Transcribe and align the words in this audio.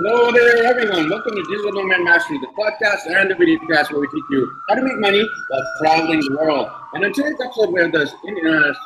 Hello 0.00 0.30
there, 0.30 0.62
everyone. 0.62 1.10
Welcome 1.10 1.34
to 1.34 1.42
Digital 1.42 1.72
Nomad 1.72 2.02
Mastery, 2.02 2.38
the 2.38 2.46
podcast 2.56 3.12
and 3.12 3.28
the 3.28 3.34
video 3.34 3.58
cast 3.66 3.90
where 3.90 4.00
we 4.00 4.06
teach 4.06 4.22
you 4.30 4.48
how 4.68 4.76
to 4.76 4.82
make 4.82 4.96
money 5.00 5.28
while 5.48 5.64
traveling 5.80 6.20
the 6.20 6.36
world. 6.36 6.68
And 6.94 7.02
in 7.02 7.12
today's 7.12 7.34
episode, 7.44 7.72
we 7.72 7.80
have 7.80 7.90
the 7.90 8.76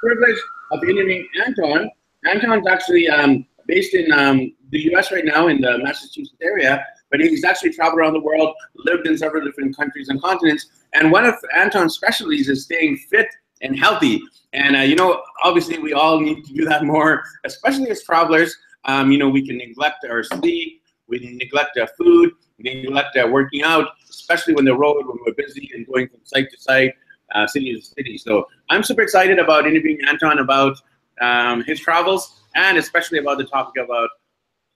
privilege 0.00 0.38
of 0.70 0.84
interviewing 0.84 1.26
Anton. 1.44 1.90
Anton's 2.24 2.68
actually 2.68 3.08
um, 3.08 3.44
based 3.66 3.94
in 3.94 4.12
um, 4.12 4.54
the 4.70 4.78
U.S. 4.92 5.10
right 5.10 5.24
now 5.24 5.48
in 5.48 5.60
the 5.60 5.78
Massachusetts 5.78 6.36
area, 6.40 6.86
but 7.10 7.18
he's 7.18 7.42
actually 7.42 7.72
traveled 7.72 7.98
around 7.98 8.12
the 8.12 8.20
world, 8.20 8.54
lived 8.76 9.08
in 9.08 9.18
several 9.18 9.44
different 9.44 9.76
countries 9.76 10.08
and 10.08 10.22
continents. 10.22 10.68
And 10.92 11.10
one 11.10 11.26
of 11.26 11.34
Anton's 11.56 11.96
specialties 11.96 12.48
is 12.48 12.62
staying 12.62 12.96
fit 13.10 13.26
and 13.60 13.76
healthy. 13.76 14.22
And 14.52 14.76
uh, 14.76 14.80
you 14.82 14.94
know, 14.94 15.20
obviously, 15.42 15.78
we 15.80 15.94
all 15.94 16.20
need 16.20 16.44
to 16.44 16.52
do 16.54 16.64
that 16.66 16.84
more, 16.84 17.24
especially 17.44 17.90
as 17.90 18.04
travelers. 18.04 18.56
Um, 18.84 19.12
you 19.12 19.18
know, 19.18 19.28
we 19.28 19.46
can 19.46 19.58
neglect 19.58 20.04
our 20.08 20.22
sleep, 20.22 20.82
we 21.06 21.18
neglect 21.18 21.78
our 21.78 21.88
food, 21.98 22.32
we 22.58 22.82
neglect 22.82 23.16
our 23.16 23.30
working 23.30 23.62
out, 23.62 23.88
especially 24.08 24.54
when 24.54 24.64
the 24.64 24.74
road, 24.74 25.06
when 25.06 25.18
we're 25.24 25.34
busy 25.34 25.70
and 25.74 25.86
going 25.86 26.08
from 26.08 26.20
site 26.24 26.50
to 26.50 26.58
site, 26.58 26.94
uh, 27.34 27.46
city 27.46 27.74
to 27.74 27.82
city. 27.82 28.18
So 28.18 28.46
I'm 28.70 28.82
super 28.82 29.02
excited 29.02 29.38
about 29.38 29.66
interviewing 29.66 29.98
Anton 30.08 30.38
about 30.38 30.80
um, 31.20 31.62
his 31.64 31.80
travels 31.80 32.40
and 32.54 32.78
especially 32.78 33.18
about 33.18 33.38
the 33.38 33.44
topic 33.44 33.82
about 33.82 34.08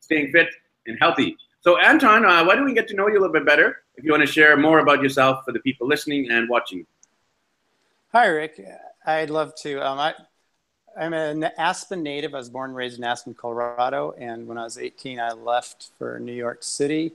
staying 0.00 0.30
fit 0.32 0.48
and 0.86 0.98
healthy. 1.00 1.36
So 1.60 1.78
Anton, 1.78 2.24
uh, 2.24 2.44
why 2.44 2.54
don't 2.54 2.64
we 2.66 2.74
get 2.74 2.88
to 2.88 2.94
know 2.94 3.08
you 3.08 3.14
a 3.14 3.20
little 3.20 3.32
bit 3.32 3.46
better? 3.46 3.78
If 3.96 4.04
you 4.04 4.10
want 4.10 4.22
to 4.22 4.26
share 4.26 4.56
more 4.56 4.80
about 4.80 5.02
yourself 5.02 5.44
for 5.44 5.52
the 5.52 5.60
people 5.60 5.86
listening 5.86 6.30
and 6.30 6.48
watching. 6.48 6.86
Hi, 8.12 8.26
Rick. 8.26 8.60
I'd 9.06 9.30
love 9.30 9.54
to. 9.62 9.84
Um, 9.84 9.98
I, 9.98 10.14
I'm 10.96 11.12
an 11.12 11.44
Aspen 11.58 12.02
native. 12.02 12.34
I 12.34 12.38
was 12.38 12.48
born 12.48 12.70
and 12.70 12.76
raised 12.76 12.98
in 12.98 13.04
Aspen, 13.04 13.34
Colorado. 13.34 14.14
And 14.16 14.46
when 14.46 14.58
I 14.58 14.64
was 14.64 14.78
18, 14.78 15.18
I 15.18 15.32
left 15.32 15.90
for 15.98 16.20
New 16.20 16.32
York 16.32 16.62
City. 16.62 17.12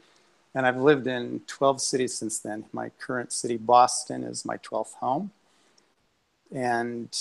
And 0.53 0.65
I've 0.65 0.77
lived 0.77 1.07
in 1.07 1.41
12 1.47 1.81
cities 1.81 2.13
since 2.13 2.39
then. 2.39 2.65
My 2.73 2.89
current 2.99 3.31
city, 3.31 3.55
Boston, 3.55 4.23
is 4.23 4.43
my 4.43 4.57
12th 4.57 4.95
home. 4.95 5.31
And 6.53 7.15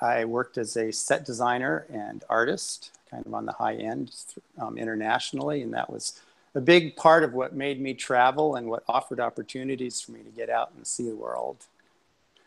I 0.00 0.24
worked 0.24 0.56
as 0.56 0.76
a 0.76 0.92
set 0.92 1.24
designer 1.24 1.86
and 1.92 2.22
artist, 2.28 2.92
kind 3.10 3.26
of 3.26 3.34
on 3.34 3.46
the 3.46 3.52
high 3.52 3.74
end 3.74 4.12
um, 4.60 4.78
internationally. 4.78 5.62
And 5.62 5.72
that 5.74 5.90
was 5.90 6.20
a 6.54 6.60
big 6.60 6.94
part 6.94 7.24
of 7.24 7.32
what 7.32 7.54
made 7.54 7.80
me 7.80 7.94
travel 7.94 8.54
and 8.54 8.68
what 8.68 8.84
offered 8.86 9.18
opportunities 9.18 10.00
for 10.00 10.12
me 10.12 10.20
to 10.20 10.30
get 10.30 10.48
out 10.48 10.70
and 10.76 10.86
see 10.86 11.08
the 11.08 11.16
world. 11.16 11.56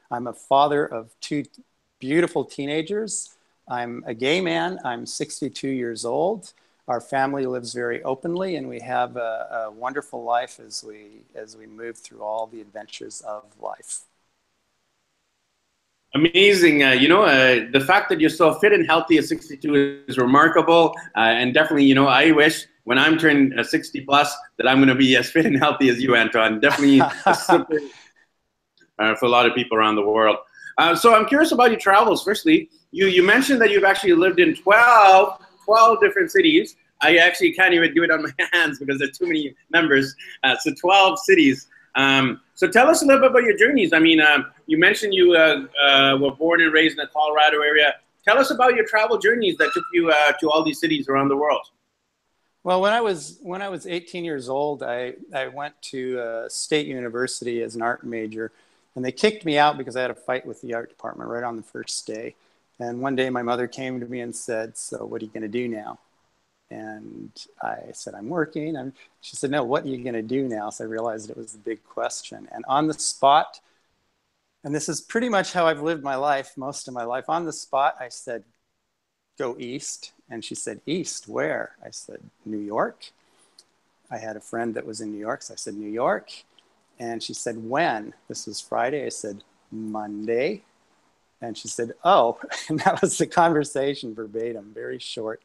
I'm 0.09 0.27
a 0.27 0.33
father 0.33 0.85
of 0.85 1.09
two 1.19 1.43
beautiful 1.99 2.45
teenagers 2.45 3.33
I'm 3.67 4.03
a 4.05 4.13
gay 4.13 4.41
man. 4.41 4.79
I'm 4.83 5.05
62 5.05 5.67
years 5.67 6.05
old. 6.05 6.53
Our 6.87 7.01
family 7.01 7.45
lives 7.45 7.73
very 7.73 8.01
openly, 8.03 8.55
and 8.55 8.69
we 8.69 8.79
have 8.79 9.17
a, 9.17 9.65
a 9.67 9.71
wonderful 9.71 10.23
life 10.23 10.59
as 10.65 10.83
we 10.83 11.23
as 11.35 11.57
we 11.57 11.67
move 11.67 11.97
through 11.97 12.21
all 12.21 12.47
the 12.47 12.61
adventures 12.61 13.21
of 13.21 13.43
life. 13.59 14.01
Amazing. 16.15 16.83
Uh, 16.83 16.91
you 16.91 17.09
know, 17.09 17.23
uh, 17.23 17.65
the 17.71 17.81
fact 17.81 18.09
that 18.09 18.21
you're 18.21 18.29
so 18.29 18.53
fit 18.53 18.71
and 18.71 18.85
healthy 18.85 19.17
at 19.17 19.25
62 19.25 20.03
is 20.07 20.17
remarkable. 20.17 20.95
Uh, 21.15 21.19
and 21.19 21.53
definitely, 21.53 21.83
you 21.83 21.95
know, 21.95 22.07
I 22.07 22.31
wish 22.31 22.65
when 22.85 22.97
I'm 22.97 23.17
turning 23.17 23.57
uh, 23.59 23.63
60 23.63 24.01
plus 24.01 24.33
that 24.57 24.67
I'm 24.67 24.77
going 24.77 24.87
to 24.87 24.95
be 24.95 25.17
as 25.17 25.29
fit 25.29 25.45
and 25.45 25.57
healthy 25.57 25.89
as 25.89 26.01
you, 26.01 26.15
Anton. 26.15 26.61
Definitely 26.61 27.01
super, 27.33 27.79
uh, 28.97 29.15
for 29.15 29.25
a 29.25 29.29
lot 29.29 29.45
of 29.45 29.53
people 29.53 29.77
around 29.77 29.95
the 29.95 30.07
world. 30.07 30.37
Uh, 30.77 30.95
so 30.95 31.15
I'm 31.15 31.25
curious 31.25 31.51
about 31.51 31.71
your 31.71 31.79
travels. 31.79 32.23
Firstly, 32.23 32.69
you, 32.91 33.07
you 33.07 33.23
mentioned 33.23 33.59
that 33.61 33.71
you've 33.71 33.83
actually 33.83 34.13
lived 34.13 34.39
in 34.39 34.55
12, 34.55 35.41
12 35.65 35.99
different 36.01 36.31
cities. 36.31 36.75
I 37.01 37.17
actually 37.17 37.53
can't 37.53 37.73
even 37.73 37.93
do 37.93 38.03
it 38.03 38.11
on 38.11 38.21
my 38.37 38.47
hands 38.53 38.79
because 38.79 38.99
there's 38.99 39.17
too 39.17 39.27
many 39.27 39.55
members. 39.69 40.15
Uh, 40.43 40.55
so 40.57 40.73
12 40.73 41.19
cities. 41.19 41.67
Um, 41.95 42.41
so 42.53 42.67
tell 42.67 42.89
us 42.89 43.01
a 43.01 43.05
little 43.05 43.21
bit 43.21 43.31
about 43.31 43.43
your 43.43 43.57
journeys. 43.57 43.91
I 43.91 43.99
mean, 43.99 44.21
um, 44.21 44.51
you 44.67 44.77
mentioned 44.77 45.13
you 45.13 45.33
uh, 45.33 45.65
uh, 45.83 46.17
were 46.17 46.31
born 46.31 46.61
and 46.61 46.71
raised 46.71 46.97
in 46.97 47.03
the 47.03 47.09
Colorado 47.11 47.61
area. 47.61 47.95
Tell 48.23 48.37
us 48.37 48.51
about 48.51 48.75
your 48.75 48.85
travel 48.85 49.17
journeys 49.17 49.57
that 49.57 49.71
took 49.73 49.85
you 49.93 50.09
uh, 50.11 50.33
to 50.33 50.49
all 50.49 50.63
these 50.63 50.79
cities 50.79 51.07
around 51.07 51.29
the 51.29 51.37
world. 51.37 51.65
Well, 52.63 52.81
when 52.81 52.91
I 52.91 52.99
was 52.99 53.39
when 53.41 53.61
I 53.61 53.69
was 53.69 53.87
18 53.87 54.25
years 54.25 54.49
old, 54.49 54.83
I, 54.83 55.13
I 55.33 55.47
went 55.47 55.81
to 55.83 56.19
uh, 56.19 56.49
State 56.49 56.85
University 56.85 57.63
as 57.63 57.75
an 57.75 57.81
art 57.81 58.03
major 58.03 58.51
and 58.97 59.05
they 59.05 59.11
kicked 59.11 59.45
me 59.45 59.59
out 59.59 59.77
because 59.77 59.95
I 59.95 60.01
had 60.01 60.09
a 60.09 60.15
fight 60.15 60.43
with 60.43 60.59
the 60.61 60.73
art 60.73 60.89
department 60.89 61.29
right 61.29 61.43
on 61.43 61.55
the 61.55 61.61
first 61.61 62.07
day. 62.07 62.33
And 62.79 62.99
one 62.99 63.15
day 63.15 63.29
my 63.29 63.43
mother 63.43 63.67
came 63.67 63.99
to 63.99 64.07
me 64.07 64.21
and 64.21 64.35
said, 64.35 64.75
So 64.75 65.05
what 65.05 65.21
are 65.21 65.25
you 65.25 65.29
going 65.29 65.43
to 65.43 65.47
do 65.47 65.67
now? 65.67 65.99
And 66.71 67.29
I 67.61 67.91
said, 67.93 68.15
I'm 68.15 68.27
working. 68.27 68.75
And 68.75 68.93
she 69.21 69.35
said, 69.35 69.51
No, 69.51 69.63
what 69.63 69.85
are 69.85 69.87
you 69.87 70.03
going 70.03 70.15
to 70.15 70.23
do 70.23 70.47
now? 70.47 70.71
So 70.71 70.83
I 70.83 70.87
realized 70.87 71.29
it 71.29 71.37
was 71.37 71.51
the 71.51 71.59
big 71.59 71.83
question. 71.83 72.47
And 72.51 72.65
on 72.67 72.87
the 72.87 72.95
spot, 72.95 73.59
and 74.63 74.73
this 74.73 74.89
is 74.89 74.99
pretty 74.99 75.29
much 75.29 75.53
how 75.53 75.67
I've 75.67 75.83
lived 75.83 76.03
my 76.03 76.15
life, 76.15 76.57
most 76.57 76.87
of 76.87 76.95
my 76.95 77.03
life, 77.03 77.25
on 77.29 77.45
the 77.45 77.53
spot, 77.53 77.97
I 77.99 78.09
said, 78.09 78.45
Go 79.37 79.55
east. 79.59 80.11
And 80.27 80.43
she 80.43 80.55
said, 80.55 80.81
East, 80.87 81.27
where? 81.27 81.75
I 81.85 81.91
said, 81.91 82.21
New 82.47 82.57
York. 82.57 83.11
I 84.09 84.17
had 84.17 84.37
a 84.37 84.41
friend 84.41 84.73
that 84.73 84.87
was 84.87 85.01
in 85.01 85.11
New 85.11 85.19
York, 85.19 85.43
so 85.43 85.53
I 85.53 85.57
said, 85.57 85.75
New 85.75 85.87
York. 85.91 86.31
And 86.99 87.21
she 87.21 87.33
said, 87.33 87.57
When? 87.69 88.13
This 88.27 88.47
was 88.47 88.59
Friday. 88.59 89.05
I 89.05 89.09
said, 89.09 89.43
Monday. 89.71 90.63
And 91.41 91.57
she 91.57 91.67
said, 91.67 91.93
Oh, 92.03 92.39
and 92.69 92.79
that 92.81 93.01
was 93.01 93.17
the 93.17 93.27
conversation 93.27 94.13
verbatim, 94.13 94.71
very 94.73 94.99
short. 94.99 95.41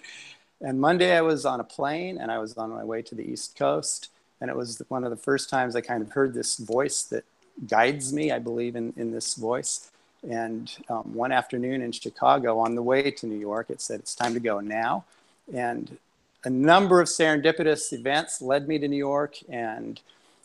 And 0.60 0.80
Monday 0.80 1.16
I 1.16 1.22
was 1.22 1.44
on 1.44 1.60
a 1.60 1.64
plane 1.64 2.18
and 2.18 2.30
I 2.30 2.38
was 2.38 2.56
on 2.56 2.70
my 2.70 2.84
way 2.84 3.02
to 3.02 3.14
the 3.14 3.24
East 3.24 3.56
Coast. 3.56 4.10
And 4.40 4.50
it 4.50 4.56
was 4.56 4.82
one 4.88 5.04
of 5.04 5.10
the 5.10 5.16
first 5.16 5.50
times 5.50 5.76
I 5.76 5.80
kind 5.80 6.02
of 6.02 6.12
heard 6.12 6.34
this 6.34 6.56
voice 6.56 7.02
that 7.04 7.24
guides 7.68 8.12
me. 8.12 8.32
I 8.32 8.38
believe 8.38 8.76
in, 8.76 8.92
in 8.96 9.12
this 9.12 9.34
voice. 9.34 9.90
And 10.28 10.72
um, 10.88 11.14
one 11.14 11.32
afternoon 11.32 11.82
in 11.82 11.90
Chicago, 11.90 12.58
on 12.60 12.76
the 12.76 12.82
way 12.82 13.10
to 13.10 13.26
New 13.26 13.38
York, 13.38 13.70
it 13.70 13.80
said, 13.80 14.00
It's 14.00 14.14
time 14.14 14.34
to 14.34 14.40
go 14.40 14.60
now. 14.60 15.04
And 15.52 15.98
a 16.44 16.50
number 16.50 17.00
of 17.00 17.08
serendipitous 17.08 17.92
events 17.92 18.40
led 18.40 18.68
me 18.68 18.78
to 18.78 18.88
New 18.88 18.96
York. 18.96 19.36
And 19.48 20.00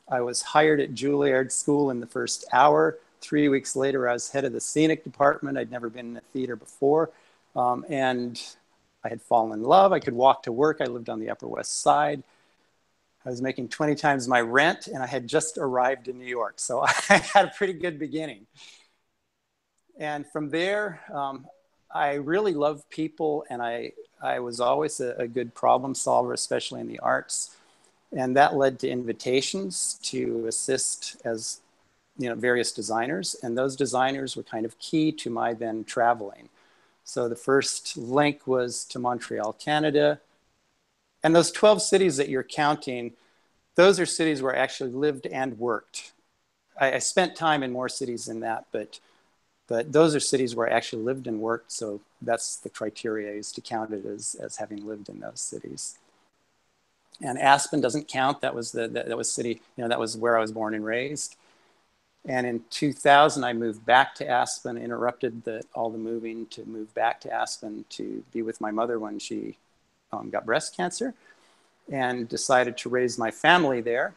I 0.09 0.21
was 0.21 0.41
hired 0.41 0.79
at 0.79 0.93
Juilliard 0.93 1.51
School 1.51 1.91
in 1.91 1.99
the 1.99 2.07
first 2.07 2.45
hour. 2.53 2.97
Three 3.19 3.49
weeks 3.49 3.75
later, 3.75 4.07
I 4.07 4.13
was 4.13 4.29
head 4.29 4.45
of 4.45 4.53
the 4.53 4.61
scenic 4.61 5.03
department. 5.03 5.57
I'd 5.57 5.71
never 5.71 5.89
been 5.89 6.11
in 6.11 6.17
a 6.17 6.21
theater 6.33 6.55
before. 6.55 7.11
Um, 7.55 7.85
and 7.89 8.41
I 9.03 9.09
had 9.09 9.21
fallen 9.21 9.59
in 9.59 9.63
love. 9.63 9.91
I 9.91 9.99
could 9.99 10.13
walk 10.13 10.43
to 10.43 10.51
work. 10.51 10.77
I 10.79 10.85
lived 10.85 11.09
on 11.09 11.19
the 11.19 11.29
Upper 11.29 11.47
West 11.47 11.81
Side. 11.81 12.23
I 13.25 13.29
was 13.29 13.41
making 13.41 13.67
20 13.67 13.95
times 13.95 14.27
my 14.27 14.39
rent, 14.39 14.87
and 14.87 15.03
I 15.03 15.07
had 15.07 15.27
just 15.27 15.57
arrived 15.57 16.07
in 16.07 16.17
New 16.17 16.25
York. 16.25 16.59
So 16.59 16.81
I 17.09 17.17
had 17.17 17.45
a 17.45 17.51
pretty 17.57 17.73
good 17.73 17.99
beginning. 17.99 18.47
And 19.99 20.25
from 20.31 20.49
there, 20.49 21.01
um, 21.13 21.47
I 21.93 22.13
really 22.13 22.53
love 22.53 22.89
people, 22.89 23.43
and 23.49 23.61
I, 23.61 23.91
I 24.21 24.39
was 24.39 24.61
always 24.61 25.01
a, 25.01 25.15
a 25.15 25.27
good 25.27 25.53
problem 25.53 25.95
solver, 25.95 26.31
especially 26.31 26.79
in 26.79 26.87
the 26.87 26.99
arts 26.99 27.56
and 28.15 28.35
that 28.37 28.55
led 28.55 28.79
to 28.79 28.89
invitations 28.89 29.99
to 30.03 30.45
assist 30.47 31.17
as 31.25 31.61
you 32.17 32.29
know 32.29 32.35
various 32.35 32.71
designers. 32.71 33.35
And 33.43 33.57
those 33.57 33.75
designers 33.75 34.35
were 34.35 34.43
kind 34.43 34.65
of 34.65 34.79
key 34.79 35.11
to 35.13 35.29
my 35.29 35.53
then 35.53 35.83
traveling. 35.83 36.49
So 37.03 37.29
the 37.29 37.35
first 37.35 37.97
link 37.97 38.47
was 38.47 38.83
to 38.85 38.99
montreal 38.99 39.53
canada. 39.53 40.19
And 41.23 41.35
those 41.35 41.51
12 41.51 41.81
cities 41.81 42.17
that 42.17 42.29
you're 42.29 42.43
counting 42.43 43.13
those 43.75 43.99
are 43.99 44.07
cities 44.07 44.41
where 44.41 44.55
i 44.55 44.59
actually 44.59 44.91
lived 44.91 45.27
and 45.27 45.59
worked. 45.59 46.13
I, 46.79 46.93
I 46.93 46.99
spent 46.99 47.35
time 47.35 47.61
in 47.61 47.71
more 47.71 47.89
cities 47.89 48.25
than 48.25 48.39
that 48.41 48.65
but 48.71 48.99
but 49.67 49.91
those 49.91 50.15
are 50.15 50.19
cities 50.19 50.55
where 50.55 50.69
i 50.69 50.75
actually 50.75 51.03
lived 51.03 51.27
and 51.27 51.39
worked. 51.39 51.71
So 51.71 52.01
that's 52.21 52.55
the 52.57 52.69
criteria 52.69 53.31
is 53.31 53.51
to 53.51 53.61
count 53.61 53.91
it 53.91 54.05
as, 54.05 54.35
as 54.41 54.57
having 54.57 54.87
lived 54.87 55.09
in 55.09 55.19
those 55.19 55.41
cities 55.41 55.97
and 57.21 57.39
Aspen 57.39 57.81
doesn't 57.81 58.07
count. 58.07 58.41
That 58.41 58.53
was 58.53 58.71
the, 58.71 58.87
that, 58.89 59.07
that 59.07 59.17
was 59.17 59.31
city, 59.31 59.61
you 59.75 59.83
know, 59.83 59.87
that 59.87 59.99
was 59.99 60.15
where 60.17 60.37
I 60.37 60.41
was 60.41 60.51
born 60.51 60.73
and 60.73 60.85
raised. 60.85 61.35
And 62.25 62.45
in 62.45 62.63
2000, 62.69 63.43
I 63.43 63.53
moved 63.53 63.85
back 63.85 64.13
to 64.15 64.27
Aspen, 64.27 64.77
interrupted 64.77 65.43
the, 65.45 65.63
all 65.73 65.89
the 65.89 65.97
moving 65.97 66.45
to 66.47 66.65
move 66.65 66.93
back 66.93 67.21
to 67.21 67.31
Aspen 67.31 67.85
to 67.91 68.23
be 68.33 68.41
with 68.41 68.59
my 68.59 68.69
mother 68.69 68.99
when 68.99 69.17
she 69.17 69.57
um, 70.11 70.29
got 70.29 70.45
breast 70.45 70.75
cancer 70.75 71.13
and 71.91 72.27
decided 72.27 72.77
to 72.77 72.89
raise 72.89 73.17
my 73.17 73.31
family 73.31 73.79
there. 73.79 74.13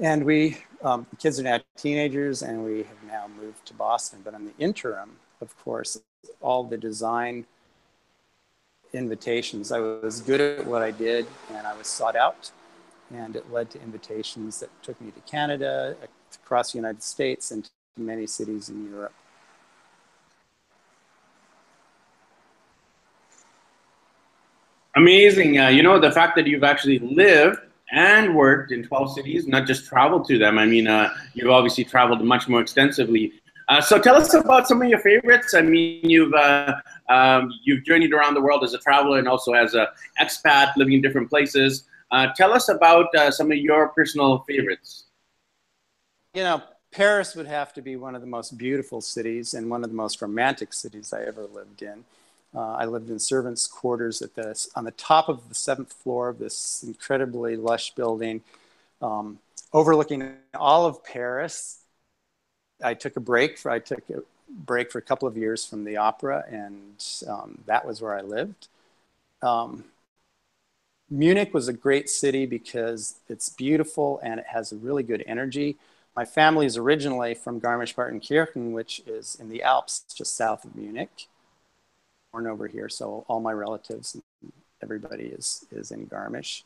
And 0.00 0.24
we, 0.24 0.58
um, 0.82 1.06
the 1.10 1.16
kids 1.16 1.38
are 1.38 1.42
now 1.42 1.60
teenagers 1.76 2.42
and 2.42 2.64
we 2.64 2.78
have 2.78 3.02
now 3.06 3.26
moved 3.38 3.66
to 3.66 3.74
Boston. 3.74 4.20
But 4.24 4.34
in 4.34 4.46
the 4.46 4.56
interim, 4.58 5.16
of 5.40 5.56
course, 5.62 6.00
all 6.40 6.64
the 6.64 6.78
design 6.78 7.44
invitations. 8.92 9.72
I 9.72 9.80
was 9.80 10.20
good 10.20 10.40
at 10.40 10.66
what 10.66 10.82
I 10.82 10.90
did 10.90 11.26
and 11.54 11.66
I 11.66 11.76
was 11.76 11.86
sought 11.86 12.16
out. 12.16 12.50
And 13.14 13.36
it 13.36 13.50
led 13.50 13.70
to 13.70 13.82
invitations 13.82 14.60
that 14.60 14.70
took 14.82 15.00
me 15.00 15.10
to 15.10 15.20
Canada, 15.20 15.96
across 16.44 16.72
the 16.72 16.78
United 16.78 17.02
States, 17.02 17.50
and 17.50 17.64
to 17.64 17.70
many 17.96 18.26
cities 18.26 18.68
in 18.68 18.90
Europe. 18.90 19.14
Amazing. 24.94 25.58
Uh, 25.58 25.68
you 25.68 25.82
know, 25.82 25.98
the 25.98 26.10
fact 26.10 26.36
that 26.36 26.46
you've 26.46 26.64
actually 26.64 26.98
lived 26.98 27.60
and 27.92 28.34
worked 28.34 28.72
in 28.72 28.82
12 28.82 29.14
cities, 29.14 29.46
not 29.46 29.66
just 29.66 29.86
traveled 29.86 30.26
to 30.26 30.38
them. 30.38 30.58
I 30.58 30.66
mean, 30.66 30.86
uh, 30.86 31.14
you've 31.34 31.50
obviously 31.50 31.84
traveled 31.84 32.22
much 32.22 32.48
more 32.48 32.60
extensively. 32.60 33.32
Uh, 33.68 33.80
so 33.82 33.98
tell 33.98 34.14
us 34.14 34.32
about 34.32 34.66
some 34.66 34.80
of 34.80 34.88
your 34.88 34.98
favorites. 34.98 35.52
I 35.54 35.60
mean, 35.60 36.08
you've 36.08 36.32
uh, 36.32 36.74
um, 37.08 37.52
you've 37.64 37.84
journeyed 37.84 38.12
around 38.12 38.34
the 38.34 38.40
world 38.40 38.64
as 38.64 38.72
a 38.72 38.78
traveler 38.78 39.18
and 39.18 39.28
also 39.28 39.52
as 39.52 39.74
an 39.74 39.86
expat, 40.20 40.74
living 40.76 40.94
in 40.94 41.02
different 41.02 41.28
places. 41.28 41.84
Uh, 42.10 42.28
tell 42.34 42.52
us 42.52 42.68
about 42.70 43.14
uh, 43.14 43.30
some 43.30 43.52
of 43.52 43.58
your 43.58 43.88
personal 43.88 44.38
favorites. 44.48 45.04
You 46.32 46.42
know, 46.42 46.62
Paris 46.92 47.34
would 47.34 47.46
have 47.46 47.74
to 47.74 47.82
be 47.82 47.96
one 47.96 48.14
of 48.14 48.22
the 48.22 48.26
most 48.26 48.56
beautiful 48.56 49.00
cities 49.00 49.52
and 49.52 49.68
one 49.68 49.84
of 49.84 49.90
the 49.90 49.96
most 49.96 50.22
romantic 50.22 50.72
cities 50.72 51.12
I 51.12 51.22
ever 51.24 51.44
lived 51.44 51.82
in. 51.82 52.04
Uh, 52.54 52.72
I 52.72 52.86
lived 52.86 53.10
in 53.10 53.18
servants' 53.18 53.66
quarters 53.66 54.22
at 54.22 54.34
this 54.34 54.70
on 54.74 54.84
the 54.84 54.90
top 54.92 55.28
of 55.28 55.48
the 55.50 55.54
seventh 55.54 55.92
floor 55.92 56.30
of 56.30 56.38
this 56.38 56.82
incredibly 56.86 57.56
lush 57.56 57.94
building, 57.94 58.40
um, 59.02 59.38
overlooking 59.74 60.32
all 60.54 60.86
of 60.86 61.04
Paris. 61.04 61.77
I 62.82 62.94
took 62.94 63.16
a 63.16 63.20
break 63.20 63.58
for 63.58 63.70
I 63.70 63.78
took 63.78 64.08
a 64.10 64.22
break 64.48 64.90
for 64.90 64.98
a 64.98 65.02
couple 65.02 65.28
of 65.28 65.36
years 65.36 65.66
from 65.66 65.84
the 65.84 65.96
opera, 65.96 66.44
and 66.48 67.04
um, 67.28 67.58
that 67.66 67.86
was 67.86 68.00
where 68.00 68.14
I 68.14 68.22
lived. 68.22 68.68
Um, 69.42 69.84
Munich 71.10 71.54
was 71.54 71.68
a 71.68 71.72
great 71.72 72.08
city 72.08 72.44
because 72.44 73.16
it's 73.28 73.48
beautiful 73.48 74.20
and 74.22 74.38
it 74.40 74.46
has 74.46 74.72
a 74.72 74.76
really 74.76 75.02
good 75.02 75.24
energy. 75.26 75.76
My 76.14 76.24
family 76.24 76.66
is 76.66 76.76
originally 76.76 77.34
from 77.34 77.60
Garmisch-Partenkirchen, 77.60 78.72
which 78.72 79.00
is 79.06 79.36
in 79.40 79.48
the 79.48 79.62
Alps, 79.62 80.04
just 80.14 80.36
south 80.36 80.64
of 80.64 80.74
Munich. 80.74 81.28
Born 82.32 82.46
over 82.46 82.66
here, 82.66 82.88
so 82.88 83.24
all 83.28 83.40
my 83.40 83.52
relatives, 83.52 84.16
everybody 84.82 85.26
is 85.26 85.64
is 85.70 85.90
in 85.90 86.06
Garmisch. 86.06 86.62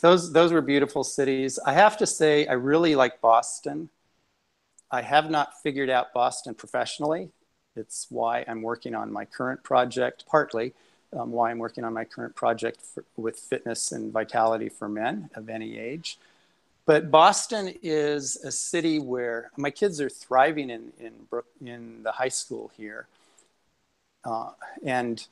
Those 0.00 0.32
those 0.32 0.52
were 0.52 0.62
beautiful 0.62 1.04
cities. 1.04 1.58
I 1.58 1.74
have 1.74 1.98
to 1.98 2.06
say, 2.06 2.46
I 2.46 2.54
really 2.54 2.94
like 2.94 3.20
Boston. 3.20 3.90
I 4.90 5.02
have 5.02 5.30
not 5.30 5.60
figured 5.62 5.90
out 5.90 6.12
Boston 6.12 6.54
professionally. 6.54 7.30
It's 7.74 8.06
why 8.08 8.44
I'm 8.46 8.62
working 8.62 8.94
on 8.94 9.12
my 9.12 9.24
current 9.24 9.62
project, 9.62 10.24
partly 10.26 10.72
um, 11.12 11.30
why 11.32 11.50
I'm 11.50 11.58
working 11.58 11.84
on 11.84 11.92
my 11.92 12.04
current 12.04 12.34
project 12.34 12.80
for, 12.80 13.04
with 13.16 13.38
fitness 13.38 13.92
and 13.92 14.12
vitality 14.12 14.68
for 14.68 14.88
men 14.88 15.30
of 15.34 15.48
any 15.48 15.78
age. 15.78 16.18
But 16.84 17.10
Boston 17.10 17.74
is 17.82 18.36
a 18.36 18.52
city 18.52 18.98
where 18.98 19.50
my 19.56 19.70
kids 19.70 20.00
are 20.00 20.08
thriving 20.08 20.70
in, 20.70 20.92
in, 21.00 21.12
Brook, 21.28 21.46
in 21.64 22.02
the 22.02 22.12
high 22.12 22.28
school 22.28 22.70
here. 22.76 23.06
Uh, 24.24 24.50
and 24.84 25.26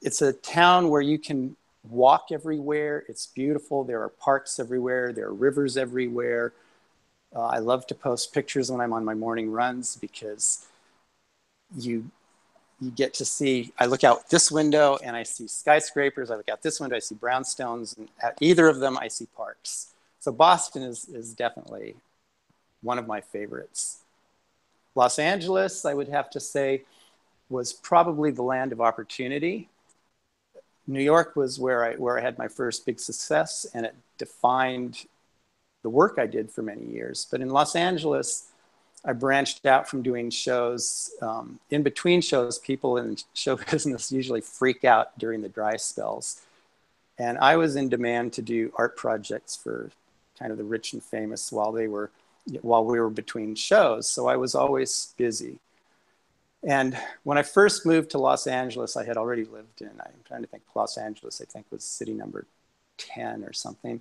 it's 0.00 0.22
a 0.22 0.32
town 0.32 0.88
where 0.88 1.02
you 1.02 1.18
can 1.18 1.56
walk 1.88 2.28
everywhere. 2.32 3.04
It's 3.08 3.26
beautiful. 3.26 3.84
There 3.84 4.02
are 4.02 4.08
parks 4.08 4.58
everywhere. 4.58 5.12
There 5.12 5.26
are 5.26 5.34
rivers 5.34 5.76
everywhere. 5.76 6.52
Uh, 7.36 7.46
I 7.48 7.58
love 7.58 7.86
to 7.88 7.94
post 7.94 8.32
pictures 8.32 8.70
when 8.70 8.80
I'm 8.80 8.94
on 8.94 9.04
my 9.04 9.12
morning 9.12 9.52
runs 9.52 9.96
because 9.96 10.66
you 11.76 12.10
you 12.80 12.90
get 12.90 13.12
to 13.14 13.24
see. 13.24 13.72
I 13.78 13.86
look 13.86 14.04
out 14.04 14.30
this 14.30 14.50
window 14.50 14.98
and 15.02 15.14
I 15.14 15.22
see 15.22 15.46
skyscrapers. 15.46 16.30
I 16.30 16.36
look 16.36 16.48
out 16.48 16.62
this 16.62 16.80
window, 16.80 16.96
I 16.96 17.00
see 17.00 17.14
brownstones, 17.14 17.96
and 17.98 18.08
at 18.22 18.38
either 18.40 18.68
of 18.68 18.80
them, 18.80 18.96
I 18.98 19.08
see 19.08 19.26
parks. 19.36 19.88
So 20.18 20.32
Boston 20.32 20.82
is 20.82 21.08
is 21.10 21.34
definitely 21.34 21.96
one 22.82 22.98
of 22.98 23.06
my 23.06 23.20
favorites. 23.20 23.98
Los 24.94 25.18
Angeles, 25.18 25.84
I 25.84 25.92
would 25.92 26.08
have 26.08 26.30
to 26.30 26.40
say, 26.40 26.84
was 27.50 27.74
probably 27.74 28.30
the 28.30 28.42
land 28.42 28.72
of 28.72 28.80
opportunity. 28.80 29.68
New 30.86 31.02
York 31.02 31.36
was 31.36 31.58
where 31.58 31.84
I 31.84 31.96
where 31.96 32.18
I 32.18 32.22
had 32.22 32.38
my 32.38 32.48
first 32.48 32.86
big 32.86 32.98
success, 32.98 33.66
and 33.74 33.84
it 33.84 33.94
defined 34.16 35.04
the 35.86 35.90
work 35.90 36.18
I 36.18 36.26
did 36.26 36.50
for 36.50 36.62
many 36.62 36.84
years. 36.84 37.28
But 37.30 37.40
in 37.40 37.48
Los 37.48 37.76
Angeles, 37.76 38.48
I 39.04 39.12
branched 39.12 39.64
out 39.66 39.88
from 39.88 40.02
doing 40.02 40.30
shows. 40.30 41.12
Um, 41.22 41.60
in 41.70 41.84
between 41.84 42.20
shows, 42.20 42.58
people 42.58 42.96
in 42.96 43.16
show 43.34 43.54
business 43.54 44.10
usually 44.10 44.40
freak 44.40 44.84
out 44.84 45.16
during 45.16 45.42
the 45.42 45.48
dry 45.48 45.76
spells. 45.76 46.42
And 47.18 47.38
I 47.38 47.54
was 47.54 47.76
in 47.76 47.88
demand 47.88 48.32
to 48.32 48.42
do 48.42 48.72
art 48.74 48.96
projects 48.96 49.54
for 49.54 49.92
kind 50.36 50.50
of 50.50 50.58
the 50.58 50.64
rich 50.64 50.92
and 50.92 51.00
famous 51.00 51.52
while 51.52 51.70
they 51.70 51.86
were 51.86 52.10
while 52.62 52.84
we 52.84 52.98
were 52.98 53.08
between 53.08 53.54
shows. 53.54 54.08
So 54.08 54.26
I 54.26 54.34
was 54.34 54.56
always 54.56 55.14
busy. 55.16 55.60
And 56.64 56.98
when 57.22 57.38
I 57.38 57.44
first 57.44 57.86
moved 57.86 58.10
to 58.10 58.18
Los 58.18 58.48
Angeles, 58.48 58.96
I 58.96 59.04
had 59.04 59.16
already 59.16 59.44
lived 59.44 59.82
in, 59.82 59.92
I'm 60.00 60.24
trying 60.24 60.42
to 60.42 60.48
think, 60.48 60.64
Los 60.74 60.98
Angeles, 60.98 61.40
I 61.40 61.44
think 61.44 61.66
was 61.70 61.84
city 61.84 62.12
number 62.12 62.44
10 62.98 63.44
or 63.44 63.52
something. 63.52 64.00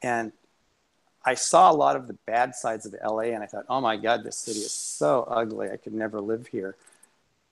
And 0.00 0.32
I 1.24 1.34
saw 1.34 1.70
a 1.70 1.74
lot 1.74 1.96
of 1.96 2.06
the 2.06 2.16
bad 2.26 2.54
sides 2.54 2.86
of 2.86 2.94
LA 3.02 3.32
and 3.32 3.42
I 3.42 3.46
thought, 3.46 3.64
oh 3.68 3.80
my 3.80 3.96
God, 3.96 4.24
this 4.24 4.36
city 4.36 4.60
is 4.60 4.72
so 4.72 5.22
ugly. 5.30 5.70
I 5.70 5.76
could 5.76 5.94
never 5.94 6.20
live 6.20 6.48
here. 6.48 6.76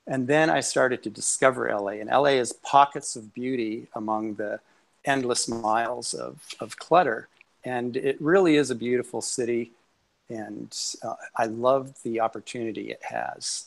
And 0.07 0.27
then 0.27 0.51
I 0.51 0.61
started 0.61 1.03
to 1.05 1.11
discover 1.11 1.73
LA, 1.73 1.93
and 1.93 2.11
LA 2.11 2.35
is 2.41 2.53
pockets 2.53 3.15
of 3.15 3.33
beauty 3.33 3.87
among 3.95 4.35
the 4.35 4.59
endless 5.05 5.49
miles 5.49 6.13
of, 6.15 6.41
of 6.61 6.77
clutter. 6.77 7.29
And 7.65 7.97
it 7.97 8.21
really 8.21 8.57
is 8.57 8.71
a 8.71 8.75
beautiful 8.75 9.21
city, 9.21 9.71
and 10.29 10.77
uh, 11.05 11.15
I 11.37 11.45
love 11.47 11.95
the 12.03 12.21
opportunity 12.21 12.91
it 12.91 13.03
has. 13.05 13.67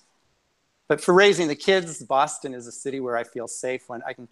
But 0.89 0.99
for 0.99 1.13
raising 1.13 1.47
the 1.47 1.55
kids, 1.55 2.03
Boston 2.03 2.53
is 2.53 2.67
a 2.67 2.71
city 2.71 2.99
where 2.99 3.15
I 3.15 3.23
feel 3.23 3.47
safe 3.47 3.87
when 3.87 4.03
I 4.03 4.11
can 4.11 4.27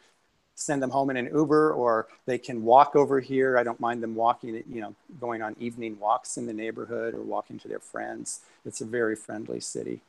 send 0.55 0.81
them 0.81 0.89
home 0.89 1.09
in 1.09 1.17
an 1.17 1.29
Uber 1.33 1.73
or 1.73 2.07
they 2.25 2.37
can 2.37 2.63
walk 2.63 2.95
over 2.95 3.19
here. 3.19 3.57
I 3.57 3.63
don't 3.63 3.79
mind 3.79 4.03
them 4.03 4.15
walking, 4.15 4.63
you 4.69 4.81
know, 4.81 4.95
going 5.19 5.41
on 5.41 5.55
evening 5.59 5.97
walks 5.99 6.37
in 6.37 6.45
the 6.45 6.53
neighborhood 6.53 7.13
or 7.13 7.21
walking 7.21 7.59
to 7.59 7.67
their 7.67 7.79
friends. 7.79 8.41
It's 8.65 8.81
a 8.81 8.85
very 8.85 9.15
friendly 9.15 9.59
city. 9.59 10.01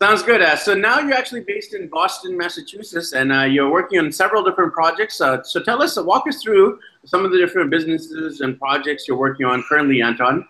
Sounds 0.00 0.22
good. 0.22 0.42
Uh, 0.42 0.56
so 0.56 0.74
now 0.74 0.98
you're 0.98 1.14
actually 1.14 1.40
based 1.40 1.72
in 1.72 1.88
Boston, 1.88 2.36
Massachusetts, 2.36 3.14
and 3.14 3.32
uh, 3.32 3.44
you're 3.44 3.70
working 3.70 3.98
on 3.98 4.12
several 4.12 4.44
different 4.44 4.74
projects. 4.74 5.22
Uh, 5.22 5.42
so 5.42 5.62
tell 5.62 5.82
us, 5.82 5.96
walk 5.96 6.28
us 6.28 6.42
through 6.42 6.78
some 7.06 7.24
of 7.24 7.30
the 7.30 7.38
different 7.38 7.70
businesses 7.70 8.42
and 8.42 8.58
projects 8.58 9.08
you're 9.08 9.16
working 9.16 9.46
on 9.46 9.64
currently, 9.66 10.02
Anton. 10.02 10.46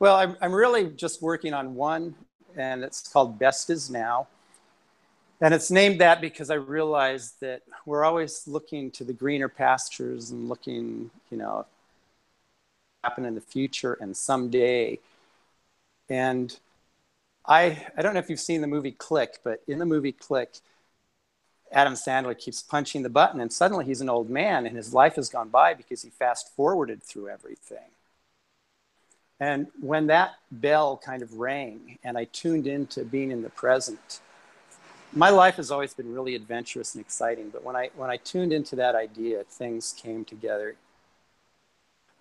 Well, 0.00 0.16
I'm, 0.16 0.36
I'm 0.40 0.52
really 0.52 0.88
just 0.88 1.22
working 1.22 1.54
on 1.54 1.76
one, 1.76 2.16
and 2.56 2.82
it's 2.82 3.06
called 3.06 3.38
Best 3.38 3.70
Is 3.70 3.88
Now. 3.88 4.26
And 5.42 5.52
it's 5.52 5.72
named 5.72 6.00
that 6.00 6.20
because 6.20 6.50
I 6.50 6.54
realized 6.54 7.40
that 7.40 7.62
we're 7.84 8.04
always 8.04 8.46
looking 8.46 8.92
to 8.92 9.02
the 9.02 9.12
greener 9.12 9.48
pastures 9.48 10.30
and 10.30 10.48
looking, 10.48 11.10
you 11.32 11.36
know, 11.36 11.66
happen 13.02 13.24
in 13.24 13.34
the 13.34 13.40
future 13.40 13.94
and 14.00 14.16
someday. 14.16 15.00
And 16.08 16.56
I, 17.44 17.84
I 17.96 18.02
don't 18.02 18.14
know 18.14 18.20
if 18.20 18.30
you've 18.30 18.38
seen 18.38 18.60
the 18.60 18.68
movie 18.68 18.92
Click, 18.92 19.40
but 19.42 19.64
in 19.66 19.80
the 19.80 19.84
movie 19.84 20.12
Click, 20.12 20.58
Adam 21.72 21.94
Sandler 21.94 22.38
keeps 22.38 22.62
punching 22.62 23.02
the 23.02 23.10
button 23.10 23.40
and 23.40 23.52
suddenly 23.52 23.84
he's 23.84 24.00
an 24.00 24.08
old 24.08 24.30
man 24.30 24.64
and 24.64 24.76
his 24.76 24.94
life 24.94 25.16
has 25.16 25.28
gone 25.28 25.48
by 25.48 25.74
because 25.74 26.02
he 26.02 26.10
fast 26.10 26.54
forwarded 26.54 27.02
through 27.02 27.28
everything. 27.28 27.90
And 29.40 29.66
when 29.80 30.06
that 30.06 30.34
bell 30.52 31.00
kind 31.04 31.20
of 31.20 31.32
rang 31.32 31.98
and 32.04 32.16
I 32.16 32.26
tuned 32.26 32.68
into 32.68 33.04
being 33.04 33.32
in 33.32 33.42
the 33.42 33.50
present, 33.50 34.20
my 35.14 35.30
life 35.30 35.56
has 35.56 35.70
always 35.70 35.94
been 35.94 36.12
really 36.12 36.34
adventurous 36.34 36.94
and 36.94 37.04
exciting, 37.04 37.50
but 37.50 37.62
when 37.64 37.76
I 37.76 37.90
when 37.96 38.10
I 38.10 38.16
tuned 38.16 38.52
into 38.52 38.76
that 38.76 38.94
idea, 38.94 39.44
things 39.44 39.94
came 39.96 40.24
together. 40.24 40.76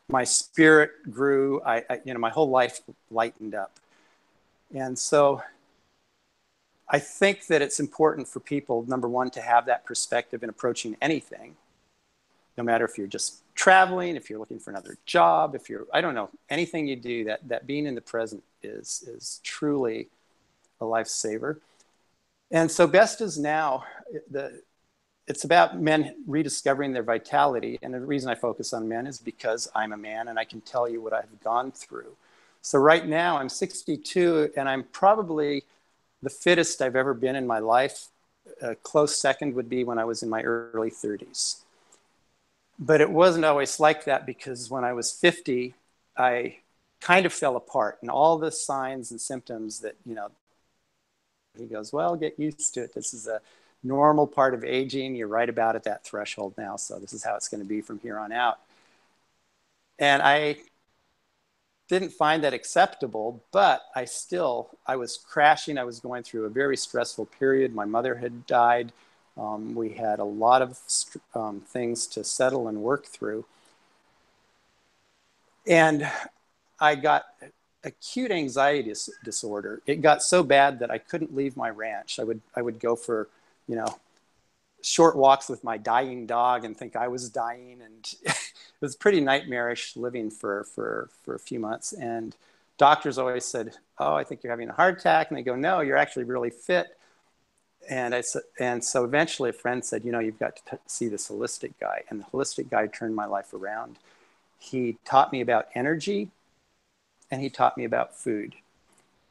My 0.10 0.24
spirit 0.24 0.91
grew. 1.10 1.62
I, 1.63 1.83
I 1.89 2.01
you 2.03 2.13
know 2.13 2.19
my 2.19 2.29
whole 2.29 2.50
life 2.50 2.81
lightened 3.10 3.55
up, 3.55 3.71
and 4.74 4.98
so 4.98 5.41
I 6.91 7.00
think 7.00 7.48
that 7.48 7.62
it's 7.62 7.79
important 7.79 8.27
for 8.27 8.41
people, 8.41 8.83
number 8.86 9.07
one, 9.07 9.29
to 9.31 9.41
have 9.41 9.65
that 9.67 9.86
perspective 9.86 10.43
in 10.43 10.50
approaching 10.50 10.98
anything, 11.01 11.55
no 12.57 12.65
matter 12.65 12.83
if 12.83 12.98
you're 12.98 13.07
just 13.07 13.43
traveling, 13.55 14.17
if 14.17 14.29
you're 14.29 14.39
looking 14.39 14.60
for 14.60 14.71
another 14.71 14.98
job, 15.05 15.55
if 15.55 15.69
you're, 15.69 15.88
I 15.93 16.01
don't 16.01 16.13
know, 16.13 16.29
anything 16.50 16.88
you 16.88 16.98
do, 16.98 17.24
that, 17.24 17.48
that 17.48 17.65
being 17.65 17.86
in 17.86 17.95
the 17.95 18.01
present 18.01 18.43
is, 18.62 19.05
is 19.07 19.39
truly 19.41 20.10
a 20.81 20.83
lifesaver. 20.83 21.57
And 22.51 22.70
so 22.70 22.86
best 22.86 23.22
is 23.22 23.38
now, 23.38 23.86
the, 24.29 24.62
it's 25.27 25.46
about 25.46 25.79
men 25.79 26.15
rediscovering 26.27 26.91
their 26.91 27.03
vitality. 27.03 27.79
And 27.81 27.93
the 27.93 28.01
reason 28.01 28.29
I 28.29 28.36
focus 28.36 28.74
on 28.74 28.89
men 28.89 29.08
is 29.08 29.20
because 29.20 29.70
I'm 29.74 29.93
a 29.93 29.98
man 29.98 30.27
and 30.27 30.38
I 30.38 30.43
can 30.43 30.60
tell 30.62 30.89
you 30.89 31.01
what 31.01 31.13
I've 31.13 31.39
gone 31.41 31.72
through. 31.72 32.17
So 32.62 32.77
right 32.77 33.08
now 33.08 33.38
I'm 33.38 33.50
62 33.50 34.51
and 34.58 34.67
I'm 34.67 34.84
probably 34.84 35.63
the 36.22 36.29
fittest 36.29 36.81
I've 36.81 36.96
ever 36.96 37.13
been 37.13 37.36
in 37.36 37.48
my 37.48 37.60
life. 37.60 38.08
A 38.62 38.75
close 38.75 39.17
second 39.17 39.55
would 39.55 39.70
be 39.70 39.84
when 39.84 39.98
I 39.98 40.05
was 40.05 40.22
in 40.22 40.29
my 40.29 40.41
early 40.43 40.91
30s. 40.91 41.62
But 42.77 43.00
it 43.00 43.10
wasn't 43.10 43.46
always 43.46 43.79
like 43.79 44.05
that 44.05 44.25
because 44.25 44.70
when 44.70 44.84
I 44.84 44.93
was 44.93 45.12
50, 45.12 45.74
I 46.17 46.58
kind 47.00 47.25
of 47.25 47.34
fell 47.34 47.55
apart 47.55 48.00
and 48.01 48.12
all 48.12 48.38
the 48.38 48.51
signs 48.51 49.12
and 49.12 49.22
symptoms 49.22 49.79
that, 49.79 49.96
you 50.05 50.13
know, 50.13 50.29
he 51.58 51.65
goes, 51.65 51.91
well, 51.91 52.15
get 52.15 52.39
used 52.39 52.74
to 52.75 52.84
it. 52.84 52.93
This 52.93 53.13
is 53.13 53.27
a 53.27 53.41
normal 53.84 54.27
part 54.27 54.53
of 54.53 54.63
aging. 54.63 55.15
You're 55.15 55.27
right 55.27 55.50
about 55.50 55.75
at 55.75 55.84
that 55.84 56.03
threshold 56.03 56.53
now. 56.58 56.75
So 56.75 57.00
this 57.00 57.13
is 57.13 57.24
how 57.24 57.36
it's 57.36 57.48
going 57.48 57.62
to 57.62 57.67
be 57.67 57.81
from 57.81 58.00
here 58.00 58.17
on 58.17 58.31
out. 58.31 58.60
And 60.00 60.22
I 60.22 60.58
didn't 61.89 62.12
find 62.12 62.43
that 62.43 62.53
acceptable, 62.53 63.43
but 63.51 63.81
I 63.96 64.05
still, 64.05 64.70
I 64.88 64.96
was 64.96 65.17
crashing. 65.17 65.77
I 65.77 65.84
was 65.84 66.00
going 66.00 66.24
through 66.24 66.46
a 66.46 66.50
very 66.50 66.77
stressful 66.77 67.25
period. 67.25 67.75
My 67.75 67.86
mother 67.86 68.15
had 68.15 68.46
died. 68.48 68.93
Um, 69.38 69.75
we 69.75 69.89
had 69.89 70.20
a 70.20 70.24
lot 70.24 70.62
of 70.62 70.79
um, 71.36 71.62
things 71.67 72.08
to 72.08 72.24
settle 72.24 72.67
and 72.67 72.81
work 72.81 73.05
through. 73.05 73.46
And 75.67 76.10
I 76.79 76.96
got 76.96 77.25
acute 77.83 78.31
anxiety 78.31 78.93
disorder. 79.23 79.81
It 79.85 80.01
got 80.01 80.21
so 80.21 80.43
bad 80.43 80.79
that 80.79 80.91
I 80.91 80.97
couldn't 80.97 81.35
leave 81.35 81.57
my 81.57 81.69
ranch. 81.69 82.19
I 82.19 82.23
would, 82.23 82.41
I 82.55 82.61
would 82.61 82.79
go 82.79 82.95
for, 82.95 83.27
you 83.67 83.75
know, 83.75 83.88
short 84.81 85.15
walks 85.15 85.50
with 85.50 85.63
my 85.63 85.77
dying 85.77 86.25
dog 86.25 86.65
and 86.65 86.75
think 86.77 86.95
I 86.95 87.07
was 87.07 87.29
dying. 87.29 87.81
And 87.83 88.15
it 88.23 88.53
was 88.81 88.95
pretty 88.95 89.21
nightmarish 89.21 89.95
living 89.95 90.29
for, 90.29 90.63
for, 90.63 91.09
for 91.23 91.35
a 91.35 91.39
few 91.39 91.59
months. 91.59 91.93
And 91.93 92.35
doctors 92.77 93.17
always 93.17 93.45
said, 93.45 93.75
oh, 93.97 94.13
I 94.13 94.23
think 94.23 94.43
you're 94.43 94.51
having 94.51 94.69
a 94.69 94.73
heart 94.73 95.00
attack. 95.00 95.29
And 95.29 95.38
they 95.38 95.43
go, 95.43 95.55
no, 95.55 95.81
you're 95.81 95.97
actually 95.97 96.25
really 96.25 96.50
fit. 96.50 96.97
And, 97.89 98.13
I, 98.13 98.21
and 98.59 98.83
so 98.83 99.03
eventually 99.03 99.50
a 99.50 99.53
friend 99.53 99.83
said, 99.83 100.05
you 100.05 100.11
know, 100.11 100.19
you've 100.19 100.39
got 100.39 100.57
to 100.67 100.79
see 100.85 101.07
this 101.07 101.29
holistic 101.29 101.73
guy. 101.79 102.03
And 102.09 102.21
the 102.21 102.25
holistic 102.25 102.69
guy 102.69 102.88
turned 102.88 103.15
my 103.15 103.25
life 103.25 103.53
around. 103.53 103.97
He 104.59 104.97
taught 105.03 105.31
me 105.31 105.41
about 105.41 105.69
energy 105.73 106.29
and 107.31 107.41
he 107.41 107.50
taught 107.50 107.77
me 107.77 107.85
about 107.85 108.15
food. 108.15 108.55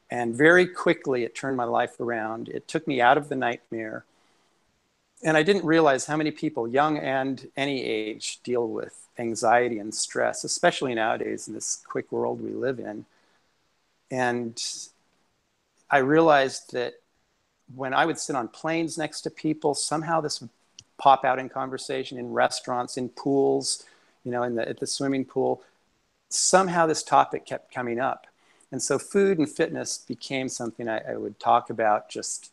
And 0.09 0.35
very 0.35 0.67
quickly, 0.67 1.23
it 1.23 1.35
turned 1.35 1.55
my 1.55 1.63
life 1.63 1.99
around. 1.99 2.49
It 2.49 2.67
took 2.67 2.85
me 2.87 2.99
out 2.99 3.17
of 3.17 3.29
the 3.29 3.35
nightmare. 3.35 4.03
And 5.23 5.37
I 5.37 5.43
didn't 5.43 5.63
realize 5.63 6.07
how 6.07 6.17
many 6.17 6.31
people, 6.31 6.67
young 6.67 6.97
and 6.97 7.47
any 7.55 7.83
age, 7.83 8.39
deal 8.43 8.67
with 8.67 9.07
anxiety 9.17 9.77
and 9.77 9.93
stress, 9.93 10.43
especially 10.43 10.95
nowadays 10.95 11.47
in 11.47 11.53
this 11.53 11.81
quick 11.87 12.11
world 12.11 12.41
we 12.41 12.51
live 12.51 12.79
in. 12.79 13.05
And 14.09 14.61
I 15.89 15.99
realized 15.99 16.73
that 16.73 16.95
when 17.75 17.93
I 17.93 18.05
would 18.05 18.19
sit 18.19 18.35
on 18.35 18.49
planes 18.49 18.97
next 18.97 19.21
to 19.21 19.29
people, 19.29 19.75
somehow 19.75 20.19
this 20.19 20.41
would 20.41 20.49
pop 20.97 21.23
out 21.23 21.39
in 21.39 21.47
conversation 21.47 22.17
in 22.17 22.33
restaurants, 22.33 22.97
in 22.97 23.09
pools, 23.09 23.85
you 24.25 24.31
know, 24.31 24.43
in 24.43 24.55
the, 24.55 24.67
at 24.67 24.79
the 24.79 24.87
swimming 24.87 25.23
pool 25.23 25.63
somehow 26.33 26.85
this 26.85 27.03
topic 27.03 27.45
kept 27.45 27.73
coming 27.73 27.99
up. 27.99 28.27
And 28.71 28.81
so 28.81 28.97
food 28.97 29.37
and 29.37 29.49
fitness 29.49 29.97
became 29.97 30.47
something 30.47 30.87
I, 30.87 30.99
I, 30.99 31.17
would 31.17 31.39
talk 31.39 31.69
about 31.69 32.09
just 32.09 32.51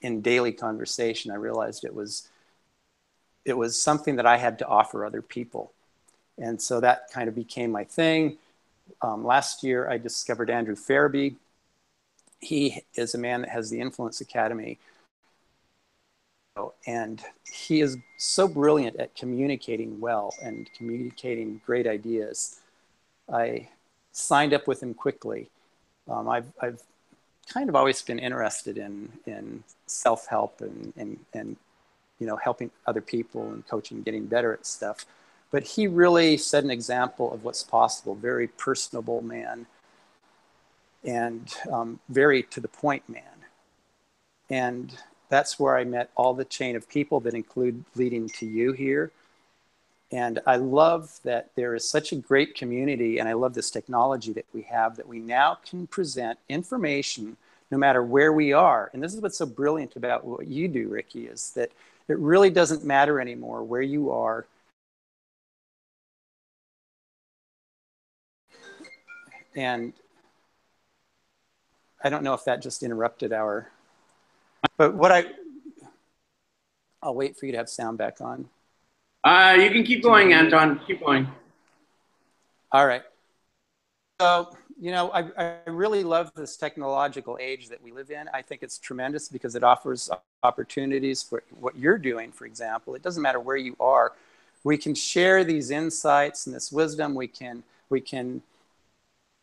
in 0.00 0.20
daily 0.20 0.52
conversation. 0.52 1.32
I 1.32 1.34
realized 1.34 1.84
it 1.84 1.94
was 1.94 2.28
it 3.44 3.56
was 3.56 3.80
something 3.80 4.16
that 4.16 4.26
I 4.26 4.36
had 4.36 4.58
to 4.60 4.66
offer 4.66 5.04
other 5.04 5.22
people. 5.22 5.72
And 6.36 6.60
so 6.60 6.80
that 6.80 7.10
kind 7.10 7.28
of 7.28 7.34
became 7.34 7.72
my 7.72 7.84
thing. 7.84 8.36
Um, 9.02 9.24
last 9.24 9.64
year, 9.64 9.88
I 9.88 9.98
discovered 9.98 10.50
Andrew 10.50 10.76
Ferebee. 10.76 11.36
He 12.40 12.84
is 12.94 13.14
a 13.14 13.18
man 13.18 13.40
that 13.40 13.50
has 13.50 13.70
the 13.70 13.80
Influence 13.80 14.20
Academy. 14.20 14.78
And 16.86 17.22
he 17.50 17.80
is 17.80 17.96
so 18.18 18.46
brilliant 18.46 18.96
at 18.96 19.16
communicating 19.16 19.98
well 19.98 20.34
and 20.42 20.68
communicating 20.76 21.60
great 21.64 21.86
ideas 21.86 22.60
I 23.32 23.68
signed 24.12 24.54
up 24.54 24.66
with 24.66 24.82
him 24.82 24.94
quickly. 24.94 25.50
Um, 26.08 26.28
I've, 26.28 26.50
I've 26.60 26.82
kind 27.52 27.68
of 27.68 27.76
always 27.76 28.02
been 28.02 28.18
interested 28.18 28.78
in, 28.78 29.10
in 29.26 29.62
self-help 29.86 30.60
and, 30.60 30.92
and, 30.96 31.18
and, 31.34 31.56
you 32.18 32.26
know, 32.26 32.36
helping 32.36 32.70
other 32.86 33.00
people 33.00 33.48
and 33.50 33.66
coaching, 33.66 34.02
getting 34.02 34.26
better 34.26 34.52
at 34.52 34.66
stuff. 34.66 35.06
But 35.50 35.62
he 35.62 35.86
really 35.86 36.36
set 36.36 36.64
an 36.64 36.70
example 36.70 37.32
of 37.32 37.44
what's 37.44 37.62
possible, 37.62 38.14
very 38.14 38.48
personable 38.48 39.22
man 39.22 39.66
and 41.04 41.54
um, 41.70 42.00
very 42.08 42.42
to 42.42 42.60
the 42.60 42.68
point 42.68 43.08
man. 43.08 43.22
And 44.50 44.94
that's 45.28 45.58
where 45.58 45.76
I 45.76 45.84
met 45.84 46.10
all 46.16 46.34
the 46.34 46.44
chain 46.44 46.76
of 46.76 46.88
people 46.88 47.20
that 47.20 47.34
include 47.34 47.84
leading 47.94 48.28
to 48.30 48.46
you 48.46 48.72
here 48.72 49.12
and 50.10 50.40
I 50.46 50.56
love 50.56 51.20
that 51.24 51.50
there 51.54 51.74
is 51.74 51.88
such 51.88 52.12
a 52.12 52.16
great 52.16 52.54
community, 52.54 53.18
and 53.18 53.28
I 53.28 53.34
love 53.34 53.54
this 53.54 53.70
technology 53.70 54.32
that 54.32 54.46
we 54.54 54.62
have 54.62 54.96
that 54.96 55.06
we 55.06 55.18
now 55.18 55.58
can 55.68 55.86
present 55.86 56.38
information 56.48 57.36
no 57.70 57.76
matter 57.76 58.02
where 58.02 58.32
we 58.32 58.52
are. 58.54 58.90
And 58.92 59.02
this 59.02 59.12
is 59.14 59.20
what's 59.20 59.36
so 59.36 59.44
brilliant 59.44 59.96
about 59.96 60.24
what 60.24 60.46
you 60.46 60.68
do, 60.68 60.88
Ricky, 60.88 61.26
is 61.26 61.50
that 61.50 61.70
it 62.08 62.18
really 62.18 62.48
doesn't 62.48 62.84
matter 62.84 63.20
anymore 63.20 63.62
where 63.62 63.82
you 63.82 64.10
are. 64.10 64.46
And 69.54 69.92
I 72.02 72.08
don't 72.08 72.22
know 72.22 72.32
if 72.32 72.44
that 72.44 72.62
just 72.62 72.82
interrupted 72.82 73.32
our, 73.32 73.70
but 74.78 74.94
what 74.94 75.12
I, 75.12 75.26
I'll 77.02 77.14
wait 77.14 77.36
for 77.36 77.44
you 77.44 77.52
to 77.52 77.58
have 77.58 77.68
sound 77.68 77.98
back 77.98 78.22
on. 78.22 78.48
Uh, 79.24 79.56
you 79.58 79.70
can 79.70 79.82
keep 79.82 80.02
going, 80.02 80.32
Anton. 80.32 80.80
Keep 80.86 81.00
going. 81.04 81.28
All 82.72 82.86
right. 82.86 83.02
So, 84.20 84.50
you 84.80 84.90
know, 84.90 85.10
I, 85.10 85.30
I 85.36 85.70
really 85.70 86.04
love 86.04 86.32
this 86.34 86.56
technological 86.56 87.38
age 87.40 87.68
that 87.68 87.82
we 87.82 87.92
live 87.92 88.10
in. 88.10 88.28
I 88.32 88.42
think 88.42 88.62
it's 88.62 88.78
tremendous 88.78 89.28
because 89.28 89.54
it 89.54 89.62
offers 89.62 90.10
opportunities 90.42 91.22
for 91.22 91.42
what 91.58 91.76
you're 91.76 91.98
doing, 91.98 92.30
for 92.32 92.46
example. 92.46 92.94
It 92.94 93.02
doesn't 93.02 93.22
matter 93.22 93.40
where 93.40 93.56
you 93.56 93.76
are. 93.80 94.12
We 94.64 94.76
can 94.76 94.94
share 94.94 95.44
these 95.44 95.70
insights 95.70 96.46
and 96.46 96.54
this 96.54 96.70
wisdom. 96.70 97.14
We 97.14 97.28
can, 97.28 97.62
we 97.90 98.00
can 98.00 98.42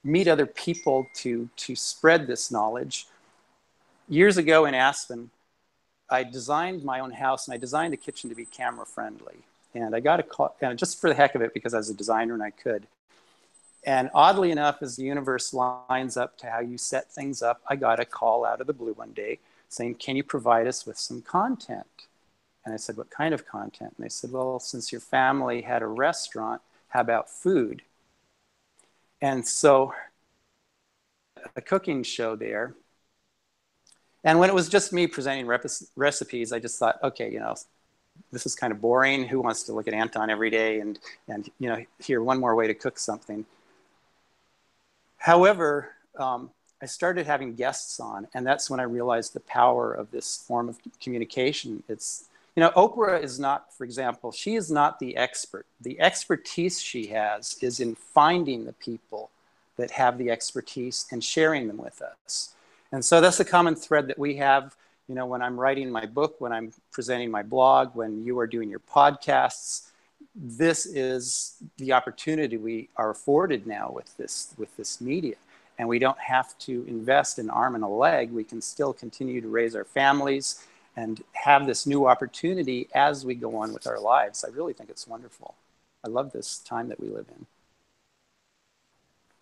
meet 0.03 0.27
other 0.27 0.45
people 0.45 1.07
to, 1.15 1.49
to 1.57 1.75
spread 1.75 2.27
this 2.27 2.51
knowledge. 2.51 3.07
Years 4.07 4.37
ago 4.37 4.65
in 4.65 4.73
Aspen, 4.73 5.31
I 6.09 6.23
designed 6.23 6.83
my 6.83 6.99
own 6.99 7.11
house 7.11 7.47
and 7.47 7.55
I 7.55 7.57
designed 7.57 7.93
a 7.93 7.97
kitchen 7.97 8.29
to 8.29 8.35
be 8.35 8.45
camera 8.45 8.85
friendly. 8.85 9.37
And 9.75 9.95
I 9.95 9.99
got 9.99 10.19
a 10.19 10.23
call, 10.23 10.55
and 10.61 10.79
just 10.79 10.99
for 10.99 11.09
the 11.09 11.15
heck 11.15 11.35
of 11.35 11.41
it, 11.41 11.53
because 11.53 11.73
I 11.73 11.77
was 11.77 11.89
a 11.89 11.93
designer 11.93 12.33
and 12.33 12.41
I 12.41 12.49
could. 12.49 12.87
And 13.85 14.09
oddly 14.15 14.49
enough, 14.49 14.81
as 14.81 14.95
the 14.95 15.03
universe 15.03 15.53
lines 15.53 16.17
up 16.17 16.37
to 16.39 16.49
how 16.49 16.59
you 16.59 16.77
set 16.77 17.11
things 17.11 17.43
up, 17.43 17.61
I 17.67 17.75
got 17.75 17.99
a 17.99 18.05
call 18.05 18.45
out 18.45 18.61
of 18.61 18.67
the 18.67 18.73
blue 18.73 18.93
one 18.93 19.11
day 19.11 19.39
saying, 19.69 19.95
Can 19.95 20.15
you 20.15 20.23
provide 20.23 20.65
us 20.65 20.87
with 20.87 20.97
some 20.97 21.21
content? 21.21 22.07
And 22.63 22.73
I 22.73 22.77
said, 22.77 22.97
What 22.97 23.11
kind 23.11 23.33
of 23.33 23.45
content? 23.45 23.93
And 23.97 24.05
they 24.05 24.09
said, 24.09 24.31
Well, 24.31 24.59
since 24.59 24.91
your 24.91 25.01
family 25.01 25.61
had 25.61 25.83
a 25.83 25.87
restaurant, 25.87 26.61
how 26.89 27.01
about 27.01 27.29
food? 27.29 27.83
And 29.21 29.45
so 29.47 29.93
a 31.55 31.61
cooking 31.61 32.01
show 32.03 32.35
there. 32.35 32.73
And 34.23 34.39
when 34.39 34.49
it 34.49 34.55
was 34.55 34.69
just 34.69 34.91
me 34.91 35.05
presenting 35.05 35.45
recipes, 35.95 36.51
I 36.51 36.59
just 36.59 36.79
thought, 36.79 36.97
okay, 37.03 37.31
you 37.31 37.39
know, 37.39 37.55
this 38.31 38.45
is 38.45 38.55
kind 38.55 38.71
of 38.71 38.81
boring. 38.81 39.27
Who 39.27 39.41
wants 39.41 39.63
to 39.63 39.73
look 39.73 39.87
at 39.87 39.93
Anton 39.93 40.29
every 40.29 40.49
day 40.49 40.79
and, 40.79 40.99
and 41.27 41.49
you 41.59 41.69
know, 41.69 41.83
hear 41.99 42.21
one 42.21 42.39
more 42.39 42.55
way 42.55 42.67
to 42.67 42.73
cook 42.73 42.99
something? 42.99 43.45
However, 45.17 45.91
um, 46.19 46.51
I 46.81 46.85
started 46.85 47.25
having 47.25 47.55
guests 47.55 47.99
on, 47.99 48.27
and 48.33 48.45
that's 48.45 48.69
when 48.69 48.79
I 48.79 48.83
realized 48.83 49.33
the 49.33 49.39
power 49.39 49.93
of 49.93 50.11
this 50.11 50.43
form 50.45 50.69
of 50.69 50.77
communication. 51.01 51.83
It's, 51.87 52.25
you 52.55 52.61
know, 52.61 52.71
Oprah 52.71 53.23
is 53.23 53.39
not, 53.39 53.73
for 53.73 53.85
example, 53.85 54.31
she 54.31 54.55
is 54.55 54.69
not 54.69 54.99
the 54.99 55.17
expert. 55.17 55.65
The 55.81 55.99
expertise 55.99 56.81
she 56.81 57.07
has 57.07 57.57
is 57.61 57.79
in 57.79 57.95
finding 57.95 58.65
the 58.65 58.73
people 58.73 59.31
that 59.77 59.91
have 59.91 60.17
the 60.17 60.29
expertise 60.29 61.05
and 61.11 61.23
sharing 61.23 61.67
them 61.67 61.77
with 61.77 62.01
us. 62.01 62.53
And 62.91 63.03
so 63.03 63.19
that's 63.19 63.39
a 63.39 63.45
common 63.45 63.75
thread 63.75 64.07
that 64.07 64.19
we 64.19 64.35
have 64.35 64.75
you 65.07 65.15
know, 65.15 65.25
when 65.25 65.41
I'm 65.41 65.59
writing 65.59 65.91
my 65.91 66.05
book, 66.05 66.35
when 66.39 66.51
I'm 66.51 66.71
presenting 66.91 67.29
my 67.29 67.43
blog, 67.43 67.95
when 67.95 68.23
you 68.23 68.39
are 68.39 68.47
doing 68.47 68.69
your 68.69 68.79
podcasts, 68.79 69.89
this 70.35 70.85
is 70.85 71.57
the 71.77 71.93
opportunity 71.93 72.57
we 72.57 72.89
are 72.97 73.11
afforded 73.11 73.67
now 73.67 73.91
with 73.93 74.15
this 74.17 74.53
with 74.57 74.75
this 74.77 74.99
media. 74.99 75.35
And 75.77 75.87
we 75.87 75.99
don't 75.99 76.19
have 76.19 76.57
to 76.59 76.85
invest 76.87 77.37
an 77.37 77.49
arm 77.49 77.75
and 77.75 77.83
a 77.83 77.87
leg. 77.87 78.31
We 78.31 78.45
can 78.45 78.61
still 78.61 78.93
continue 78.93 79.41
to 79.41 79.47
raise 79.47 79.75
our 79.75 79.83
families 79.83 80.65
and 80.95 81.21
have 81.33 81.67
this 81.67 81.85
new 81.85 82.07
opportunity 82.07 82.87
as 82.95 83.25
we 83.25 83.35
go 83.35 83.57
on 83.57 83.73
with 83.73 83.85
our 83.85 83.99
lives. 83.99 84.45
I 84.45 84.51
really 84.53 84.71
think 84.71 84.89
it's 84.89 85.05
wonderful. 85.05 85.55
I 86.05 86.07
love 86.07 86.31
this 86.31 86.59
time 86.59 86.87
that 86.89 86.99
we 86.99 87.09
live 87.09 87.25
in 87.37 87.45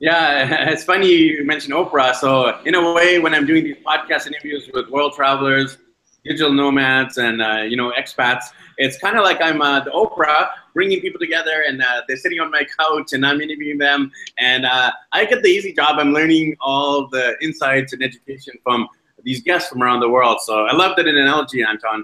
yeah, 0.03 0.69
it's 0.69 0.83
funny 0.83 1.07
you 1.07 1.45
mentioned 1.45 1.73
Oprah. 1.73 2.13
So 2.13 2.59
in 2.65 2.75
a 2.75 2.93
way, 2.93 3.19
when 3.19 3.33
I'm 3.33 3.45
doing 3.45 3.63
these 3.63 3.77
podcast 3.77 4.27
interviews 4.27 4.69
with 4.73 4.89
world 4.89 5.13
travelers, 5.13 5.77
digital 6.25 6.51
nomads, 6.51 7.17
and 7.17 7.41
uh, 7.41 7.61
you 7.61 7.77
know 7.77 7.93
expats, 7.97 8.47
it's 8.77 8.97
kind 8.99 9.17
of 9.17 9.23
like 9.23 9.41
I'm 9.41 9.61
uh, 9.61 9.79
the 9.79 9.91
Oprah 9.91 10.49
bringing 10.73 10.99
people 10.99 11.19
together, 11.19 11.63
and 11.65 11.81
uh, 11.81 12.01
they're 12.05 12.17
sitting 12.17 12.41
on 12.41 12.51
my 12.51 12.65
couch, 12.77 13.13
and 13.13 13.25
I'm 13.25 13.39
interviewing 13.39 13.77
them, 13.77 14.11
and 14.37 14.65
uh, 14.65 14.91
I 15.13 15.23
get 15.23 15.41
the 15.41 15.47
easy 15.47 15.71
job. 15.71 15.99
I'm 15.99 16.11
learning 16.11 16.57
all 16.59 17.07
the 17.07 17.37
insights 17.41 17.93
and 17.93 18.03
education 18.03 18.55
from 18.61 18.89
these 19.23 19.41
guests 19.41 19.69
from 19.69 19.81
around 19.81 20.01
the 20.01 20.09
world. 20.09 20.41
So 20.41 20.65
I 20.65 20.75
love 20.75 20.97
that 20.97 21.07
analogy, 21.07 21.63
Anton. 21.63 22.03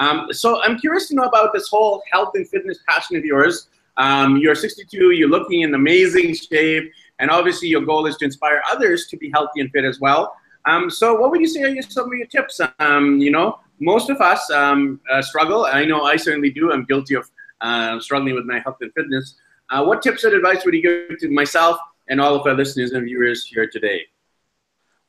Um, 0.00 0.32
so 0.32 0.60
I'm 0.64 0.80
curious 0.80 1.06
to 1.08 1.14
know 1.14 1.24
about 1.24 1.52
this 1.52 1.68
whole 1.68 2.02
health 2.10 2.30
and 2.34 2.48
fitness 2.48 2.80
passion 2.88 3.14
of 3.16 3.24
yours. 3.24 3.68
Um, 3.98 4.38
you're 4.38 4.54
62, 4.54 5.10
you're 5.10 5.28
looking 5.28 5.60
in 5.60 5.74
amazing 5.74 6.34
shape, 6.34 6.90
and 7.20 7.30
obviously 7.30 7.68
your 7.68 7.82
goal 7.82 8.06
is 8.06 8.16
to 8.16 8.24
inspire 8.24 8.62
others 8.70 9.06
to 9.06 9.16
be 9.16 9.30
healthy 9.32 9.60
and 9.60 9.70
fit 9.70 9.84
as 9.84 10.00
well. 10.00 10.34
Um, 10.66 10.90
so 10.90 11.14
what 11.14 11.30
would 11.30 11.40
you 11.40 11.46
say 11.46 11.62
are 11.62 11.82
some 11.82 12.06
of 12.06 12.12
your 12.14 12.26
tips? 12.26 12.60
Um, 12.78 13.18
you 13.18 13.30
know, 13.30 13.60
most 13.78 14.10
of 14.10 14.20
us 14.20 14.50
um, 14.50 15.00
uh, 15.10 15.22
struggle. 15.22 15.66
I 15.66 15.84
know 15.84 16.02
I 16.02 16.16
certainly 16.16 16.50
do. 16.50 16.72
I'm 16.72 16.84
guilty 16.84 17.14
of 17.14 17.30
uh, 17.60 18.00
struggling 18.00 18.34
with 18.34 18.44
my 18.44 18.58
health 18.60 18.76
and 18.80 18.92
fitness. 18.92 19.36
Uh, 19.70 19.84
what 19.84 20.02
tips 20.02 20.24
and 20.24 20.34
advice 20.34 20.64
would 20.64 20.74
you 20.74 20.82
give 20.82 21.18
to 21.20 21.30
myself 21.30 21.78
and 22.08 22.20
all 22.20 22.34
of 22.34 22.46
our 22.46 22.54
listeners 22.54 22.92
and 22.92 23.04
viewers 23.04 23.46
here 23.46 23.68
today? 23.68 24.06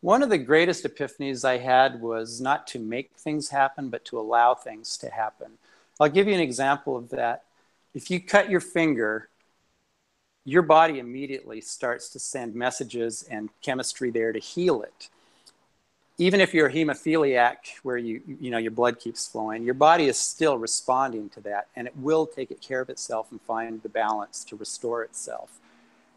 One 0.01 0.23
of 0.23 0.29
the 0.29 0.37
greatest 0.37 0.83
epiphanies 0.83 1.45
I 1.45 1.57
had 1.57 2.01
was 2.01 2.41
not 2.41 2.65
to 2.67 2.79
make 2.79 3.11
things 3.17 3.49
happen, 3.49 3.89
but 3.89 4.05
to 4.05 4.19
allow 4.19 4.55
things 4.55 4.97
to 4.97 5.09
happen. 5.09 5.57
I'll 5.99 6.09
give 6.09 6.27
you 6.27 6.33
an 6.33 6.39
example 6.39 6.95
of 6.95 7.09
that. 7.09 7.43
If 7.93 8.09
you 8.09 8.19
cut 8.19 8.49
your 8.49 8.61
finger, 8.61 9.29
your 10.45 10.61
body 10.61 10.99
immediately 10.99 11.61
starts 11.61 12.09
to 12.09 12.19
send 12.19 12.55
messages 12.55 13.23
and 13.29 13.49
chemistry 13.61 14.09
there 14.09 14.31
to 14.31 14.39
heal 14.39 14.81
it. 14.81 15.09
Even 16.17 16.41
if 16.41 16.53
you're 16.53 16.67
a 16.67 16.73
hemophiliac 16.73 17.55
where 17.83 17.97
you 17.97 18.21
you 18.27 18.51
know 18.51 18.57
your 18.57 18.71
blood 18.71 18.99
keeps 18.99 19.27
flowing 19.27 19.63
your 19.63 19.73
body 19.73 20.07
is 20.07 20.17
still 20.17 20.57
responding 20.57 21.29
to 21.29 21.39
that 21.41 21.67
and 21.75 21.87
it 21.87 21.95
will 21.97 22.25
take 22.27 22.59
care 22.61 22.81
of 22.81 22.89
itself 22.89 23.31
and 23.31 23.41
find 23.41 23.81
the 23.81 23.89
balance 23.89 24.43
to 24.45 24.55
restore 24.55 25.03
itself. 25.03 25.59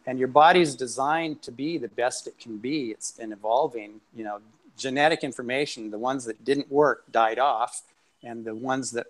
And 0.07 0.19
your 0.19 0.29
body's 0.29 0.75
designed 0.75 1.41
to 1.43 1.53
be 1.53 1.79
the 1.79 1.89
best 1.89 2.27
it 2.27 2.39
can 2.39 2.59
be. 2.59 2.91
It's 2.91 3.13
been 3.13 3.33
evolving 3.33 4.01
you 4.15 4.25
know 4.25 4.41
genetic 4.77 5.23
information 5.23 5.91
the 5.91 5.99
ones 5.99 6.25
that 6.25 6.45
didn't 6.45 6.71
work 6.71 7.05
died 7.13 7.39
off 7.39 7.83
and 8.25 8.45
the 8.45 8.55
ones 8.55 8.91
that 8.91 9.07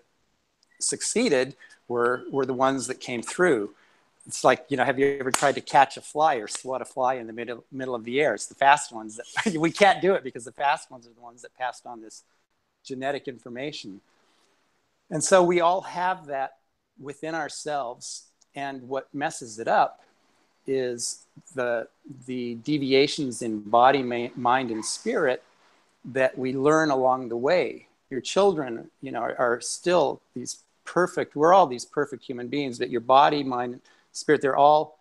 succeeded 0.79 1.55
were 1.87 2.23
were 2.31 2.45
the 2.45 2.53
ones 2.53 2.87
that 2.87 2.99
came 2.99 3.21
through 3.21 3.71
it's 4.27 4.43
like 4.43 4.65
you 4.69 4.77
know 4.77 4.83
have 4.83 4.97
you 4.97 5.17
ever 5.19 5.31
tried 5.31 5.55
to 5.55 5.61
catch 5.61 5.97
a 5.97 6.01
fly 6.01 6.35
or 6.35 6.47
swat 6.47 6.81
a 6.81 6.85
fly 6.85 7.15
in 7.15 7.27
the 7.27 7.33
middle, 7.33 7.63
middle 7.71 7.95
of 7.95 8.03
the 8.03 8.19
air? 8.19 8.33
It's 8.33 8.47
the 8.47 8.55
fast 8.55 8.91
ones 8.91 9.17
that 9.17 9.55
we 9.57 9.71
can't 9.71 10.01
do 10.01 10.13
it 10.13 10.23
because 10.23 10.45
the 10.45 10.51
fast 10.51 10.91
ones 10.91 11.07
are 11.07 11.13
the 11.13 11.21
ones 11.21 11.41
that 11.43 11.55
passed 11.57 11.85
on 11.85 12.01
this 12.01 12.23
genetic 12.83 13.27
information. 13.27 14.01
And 15.09 15.23
so 15.23 15.43
we 15.43 15.61
all 15.61 15.81
have 15.81 16.27
that 16.27 16.57
within 16.99 17.35
ourselves. 17.35 18.25
And 18.55 18.87
what 18.87 19.13
messes 19.13 19.59
it 19.59 19.67
up 19.67 20.01
is 20.65 21.25
the 21.53 21.87
the 22.25 22.55
deviations 22.55 23.41
in 23.41 23.59
body 23.59 24.01
mind 24.01 24.71
and 24.71 24.83
spirit 24.83 25.43
that 26.05 26.37
we 26.37 26.53
learn 26.53 26.89
along 26.89 27.29
the 27.29 27.37
way. 27.37 27.87
Your 28.09 28.21
children 28.21 28.89
you 29.01 29.11
know 29.11 29.19
are, 29.19 29.35
are 29.37 29.61
still 29.61 30.21
these 30.33 30.59
perfect 30.85 31.35
we're 31.35 31.53
all 31.53 31.65
these 31.65 31.83
perfect 31.83 32.23
human 32.23 32.47
beings 32.47 32.77
but 32.77 32.91
your 32.91 33.01
body 33.01 33.43
mind 33.43 33.81
spirit. 34.15 34.41
They're 34.41 34.55
all 34.55 34.99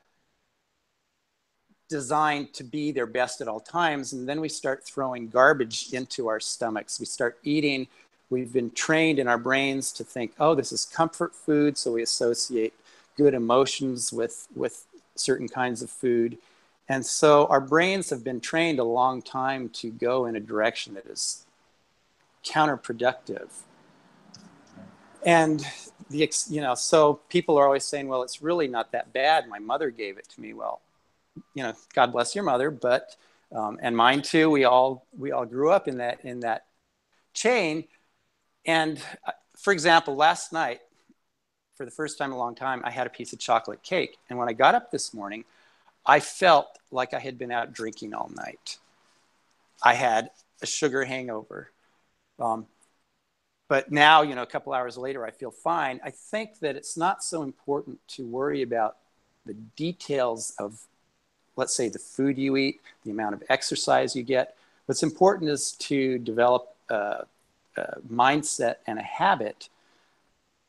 designed 1.89 2.53
to 2.55 2.65
be 2.65 2.91
their 2.91 3.07
best 3.07 3.41
at 3.41 3.47
all 3.47 3.61
times. 3.61 4.13
And 4.13 4.29
then 4.29 4.41
we 4.41 4.49
start 4.49 4.85
throwing 4.85 5.29
garbage 5.29 5.93
into 5.93 6.27
our 6.27 6.41
stomachs. 6.41 6.99
We 6.99 7.07
start 7.07 7.39
eating. 7.45 7.87
We've 8.31 8.53
been 8.53 8.73
trained 8.73 9.21
in 9.21 9.29
our 9.29 9.39
brains 9.39 9.93
to 9.93 10.05
think, 10.05 10.33
oh, 10.41 10.55
this 10.55 10.73
is 10.73 10.85
comfort 10.85 11.35
food. 11.35 11.79
So 11.79 11.93
we 11.93 12.03
associate 12.03 12.75
good 13.17 13.35
emotions 13.35 14.13
with, 14.13 14.49
with 14.57 14.85
certain 15.15 15.49
kinds 15.49 15.81
of 15.83 15.91
food. 15.91 16.39
And 16.89 17.07
so 17.07 17.47
our 17.47 17.61
brains 17.61 18.11
have 18.11 18.25
been 18.25 18.41
trained 18.41 18.81
a 18.81 18.85
long 18.85 19.23
time 19.23 19.69
to 19.75 19.91
go 19.91 20.27
in 20.27 20.35
a 20.35 20.41
direction 20.41 20.95
that 20.95 21.07
is 21.07 21.47
counterproductive. 22.45 23.51
And 25.25 25.65
the 26.15 26.31
you 26.49 26.61
know 26.61 26.75
so 26.75 27.21
people 27.29 27.59
are 27.59 27.65
always 27.65 27.85
saying 27.85 28.09
well 28.09 28.23
it's 28.23 28.41
really 28.41 28.69
not 28.69 28.93
that 28.93 29.13
bad. 29.13 29.49
My 29.49 29.59
mother 29.59 29.91
gave 29.91 30.17
it 30.19 30.29
to 30.31 30.41
me. 30.41 30.53
Well 30.53 30.81
you 31.55 31.63
know 31.63 31.73
god 31.95 32.13
bless 32.13 32.35
your 32.35 32.45
mother 32.45 32.71
but 32.71 33.17
um, 33.53 33.79
and 33.83 33.97
mine 33.97 34.23
too. 34.23 34.51
We 34.51 34.65
all 34.65 35.07
we 35.17 35.33
all 35.33 35.45
grew 35.45 35.71
up 35.71 35.89
in 35.89 35.99
that 35.99 36.25
in 36.25 36.41
that 36.41 36.67
chain. 37.35 37.85
And 38.67 39.01
uh, 39.27 39.33
for 39.57 39.73
example 39.73 40.15
last 40.15 40.53
night 40.53 40.81
for 41.77 41.85
the 41.85 41.91
first 41.91 42.19
time 42.19 42.31
in 42.31 42.37
a 42.37 42.39
long 42.39 42.55
time 42.55 42.83
i 42.85 42.91
had 42.91 43.07
a 43.07 43.11
piece 43.11 43.33
of 43.33 43.39
chocolate 43.39 43.83
cake. 43.83 44.17
And 44.31 44.39
when 44.39 44.49
i 44.49 44.53
got 44.53 44.75
up 44.75 44.91
this 44.91 45.13
morning 45.13 45.45
i 46.07 46.21
felt 46.21 46.79
like 46.91 47.13
i 47.15 47.19
had 47.19 47.39
been 47.39 47.51
out 47.51 47.73
drinking 47.73 48.15
all 48.15 48.31
night. 48.37 48.79
I 49.83 49.95
had 49.95 50.31
a 50.63 50.67
sugar 50.67 51.05
hangover. 51.05 51.71
Um, 52.39 52.67
but 53.69 53.91
now, 53.91 54.23
you 54.23 54.35
know, 54.35 54.43
a 54.43 54.47
couple 54.47 54.73
hours 54.73 54.97
later, 54.97 55.25
I 55.25 55.31
feel 55.31 55.51
fine. 55.51 56.01
I 56.05 56.11
think 56.11 56.59
that 56.61 56.77
it's 56.77 56.97
not 56.97 57.25
so 57.25 57.43
important 57.43 57.99
to 58.09 58.27
worry 58.27 58.63
about 58.63 58.97
the 59.47 59.55
details 59.77 60.55
of, 60.59 60.83
let's 61.57 61.75
say, 61.75 61.89
the 61.89 61.99
food 61.99 62.39
you 62.39 62.57
eat, 62.57 62.81
the 63.05 63.11
amount 63.11 63.35
of 63.35 63.43
exercise 63.49 64.15
you 64.15 64.23
get. 64.23 64.57
What's 64.87 65.03
important 65.03 65.51
is 65.51 65.73
to 65.73 66.19
develop 66.19 66.75
a, 66.91 67.27
a 67.77 68.01
mindset 68.11 68.77
and 68.87 68.99
a 68.99 69.03
habit 69.03 69.69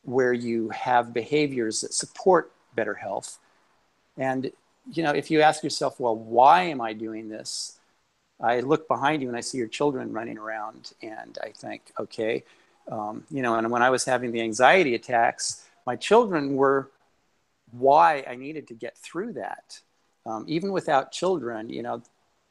where 0.04 0.32
you 0.32 0.70
have 0.70 1.12
behaviors 1.12 1.80
that 1.80 1.92
support 1.92 2.52
better 2.74 2.94
health. 2.94 3.38
And, 4.16 4.50
you 4.92 5.02
know, 5.02 5.10
if 5.10 5.30
you 5.30 5.42
ask 5.42 5.62
yourself, 5.64 5.98
well, 6.00 6.16
why 6.16 6.62
am 6.62 6.80
I 6.80 6.92
doing 6.92 7.28
this? 7.28 7.78
I 8.40 8.60
look 8.60 8.86
behind 8.86 9.22
you 9.22 9.28
and 9.28 9.36
I 9.36 9.40
see 9.40 9.58
your 9.58 9.66
children 9.66 10.12
running 10.12 10.38
around, 10.38 10.92
and 11.02 11.38
I 11.42 11.50
think, 11.50 11.82
okay, 11.98 12.44
um, 12.90 13.24
you 13.30 13.42
know, 13.42 13.56
and 13.56 13.70
when 13.70 13.82
I 13.82 13.90
was 13.90 14.04
having 14.04 14.32
the 14.32 14.40
anxiety 14.40 14.94
attacks, 14.94 15.64
my 15.86 15.96
children 15.96 16.56
were 16.56 16.90
why 17.72 18.24
I 18.28 18.36
needed 18.36 18.68
to 18.68 18.74
get 18.74 18.96
through 18.96 19.34
that. 19.34 19.80
Um, 20.24 20.44
even 20.48 20.72
without 20.72 21.12
children, 21.12 21.68
you 21.68 21.82
know, 21.82 22.02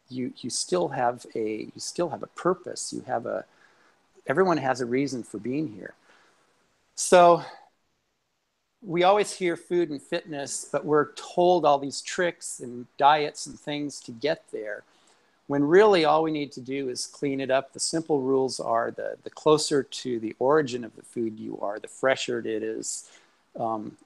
you 0.10 0.34
you 0.38 0.50
still 0.50 0.90
have 0.90 1.26
a 1.36 1.70
you 1.74 1.80
still 1.80 2.10
have 2.10 2.24
a 2.24 2.28
purpose. 2.28 2.94
You 2.94 3.02
have 3.08 3.26
a 3.26 3.46
everyone 4.28 4.58
has 4.58 4.82
a 4.82 4.86
reason 4.86 5.24
for 5.24 5.38
being 5.38 5.68
here. 5.68 5.94
So 6.96 7.44
we 8.82 9.04
always 9.04 9.34
hear 9.34 9.58
food 9.58 9.90
and 9.90 10.02
fitness, 10.02 10.68
but 10.72 10.86
we're 10.86 11.12
told 11.14 11.66
all 11.66 11.80
these 11.80 12.02
tricks 12.02 12.60
and 12.60 12.86
diets 12.98 13.48
and 13.48 13.60
things 13.60 14.00
to 14.02 14.12
get 14.12 14.44
there 14.52 14.84
when 15.48 15.64
really 15.64 16.06
all 16.06 16.24
we 16.24 16.32
need 16.32 16.52
to 16.54 16.62
do 16.62 16.90
is 16.90 17.06
clean 17.06 17.40
it 17.40 17.52
up. 17.52 17.74
The 17.74 17.80
simple 17.80 18.22
rules 18.22 18.60
are 18.60 18.92
the, 18.92 19.18
the 19.24 19.30
closer 19.30 19.84
to 19.84 20.20
the 20.20 20.36
origin 20.40 20.84
of 20.84 20.96
the 20.96 21.04
food 21.04 21.40
you 21.40 21.60
are, 21.62 21.80
the 21.80 21.88
fresher 21.88 22.40
it 22.40 22.64
is, 22.64 23.10
um, 23.60 23.98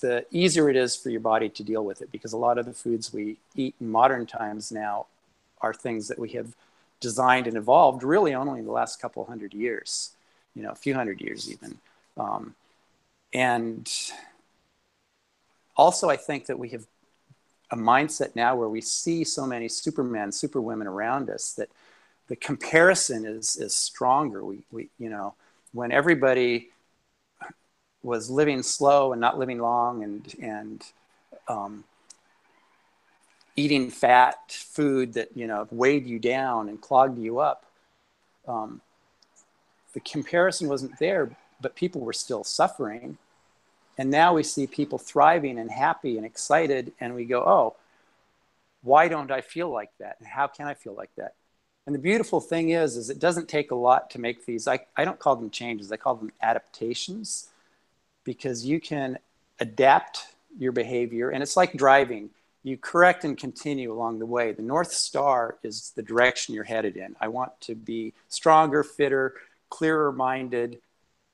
the 0.00 0.24
easier 0.30 0.70
it 0.70 0.76
is 0.76 0.96
for 0.96 1.10
your 1.10 1.20
body 1.20 1.48
to 1.50 1.62
deal 1.62 1.84
with 1.84 2.00
it 2.00 2.10
because 2.10 2.32
a 2.32 2.38
lot 2.38 2.58
of 2.58 2.64
the 2.64 2.72
foods 2.72 3.12
we 3.12 3.36
eat 3.54 3.74
in 3.80 3.90
modern 3.90 4.26
times 4.26 4.72
now 4.72 5.06
are 5.60 5.74
things 5.74 6.08
that 6.08 6.18
we 6.18 6.30
have 6.30 6.54
designed 7.00 7.46
and 7.46 7.56
evolved 7.56 8.02
really 8.02 8.34
only 8.34 8.60
in 8.60 8.64
the 8.64 8.72
last 8.72 9.00
couple 9.00 9.24
hundred 9.24 9.52
years, 9.52 10.10
you 10.54 10.62
know, 10.62 10.70
a 10.70 10.74
few 10.74 10.94
hundred 10.94 11.20
years 11.20 11.50
even. 11.50 11.78
Um, 12.16 12.54
and 13.32 13.90
also, 15.76 16.08
I 16.08 16.16
think 16.16 16.46
that 16.46 16.58
we 16.58 16.70
have 16.70 16.86
a 17.70 17.76
mindset 17.76 18.34
now 18.34 18.56
where 18.56 18.68
we 18.68 18.80
see 18.80 19.24
so 19.24 19.46
many 19.46 19.68
supermen, 19.68 20.32
superwomen 20.32 20.86
around 20.86 21.30
us 21.30 21.52
that 21.54 21.70
the 22.28 22.36
comparison 22.36 23.24
is 23.24 23.56
is 23.56 23.74
stronger. 23.74 24.44
We 24.44 24.60
we 24.70 24.88
you 24.98 25.10
know 25.10 25.34
when 25.72 25.92
everybody 25.92 26.70
was 28.02 28.30
living 28.30 28.62
slow 28.62 29.12
and 29.12 29.20
not 29.20 29.38
living 29.38 29.58
long 29.58 30.02
and 30.02 30.34
and 30.40 30.84
um, 31.48 31.84
eating 33.56 33.90
fat 33.90 34.38
food 34.50 35.14
that 35.14 35.36
you 35.36 35.46
know 35.46 35.66
weighed 35.70 36.06
you 36.06 36.18
down 36.18 36.68
and 36.68 36.80
clogged 36.80 37.18
you 37.18 37.40
up. 37.40 37.66
Um, 38.46 38.80
the 39.92 40.00
comparison 40.00 40.68
wasn't 40.68 40.98
there, 40.98 41.36
but 41.60 41.74
people 41.74 42.00
were 42.00 42.12
still 42.12 42.44
suffering 42.44 43.18
and 44.00 44.10
now 44.10 44.32
we 44.32 44.42
see 44.42 44.66
people 44.66 44.96
thriving 44.96 45.58
and 45.58 45.70
happy 45.70 46.16
and 46.16 46.24
excited, 46.24 46.92
and 47.00 47.14
we 47.14 47.26
go, 47.26 47.42
oh, 47.42 47.76
why 48.80 49.08
don't 49.08 49.30
I 49.30 49.42
feel 49.42 49.68
like 49.68 49.90
that? 49.98 50.16
And 50.20 50.26
how 50.26 50.46
can 50.46 50.66
I 50.66 50.72
feel 50.72 50.94
like 50.94 51.14
that? 51.18 51.34
And 51.84 51.94
the 51.94 51.98
beautiful 51.98 52.40
thing 52.40 52.70
is, 52.70 52.96
is 52.96 53.10
it 53.10 53.18
doesn't 53.18 53.46
take 53.46 53.72
a 53.72 53.74
lot 53.74 54.08
to 54.12 54.18
make 54.18 54.46
these. 54.46 54.66
I, 54.66 54.86
I 54.96 55.04
don't 55.04 55.18
call 55.18 55.36
them 55.36 55.50
changes. 55.50 55.92
I 55.92 55.98
call 55.98 56.14
them 56.14 56.32
adaptations 56.40 57.48
because 58.24 58.64
you 58.64 58.80
can 58.80 59.18
adapt 59.58 60.28
your 60.58 60.72
behavior. 60.72 61.28
And 61.28 61.42
it's 61.42 61.58
like 61.58 61.74
driving. 61.74 62.30
You 62.62 62.78
correct 62.78 63.24
and 63.24 63.36
continue 63.36 63.92
along 63.92 64.18
the 64.18 64.24
way. 64.24 64.52
The 64.52 64.62
North 64.62 64.92
Star 64.92 65.58
is 65.62 65.92
the 65.94 66.02
direction 66.02 66.54
you're 66.54 66.64
headed 66.64 66.96
in. 66.96 67.16
I 67.20 67.28
want 67.28 67.52
to 67.60 67.74
be 67.74 68.14
stronger, 68.30 68.82
fitter, 68.82 69.34
clearer 69.68 70.10
minded, 70.10 70.78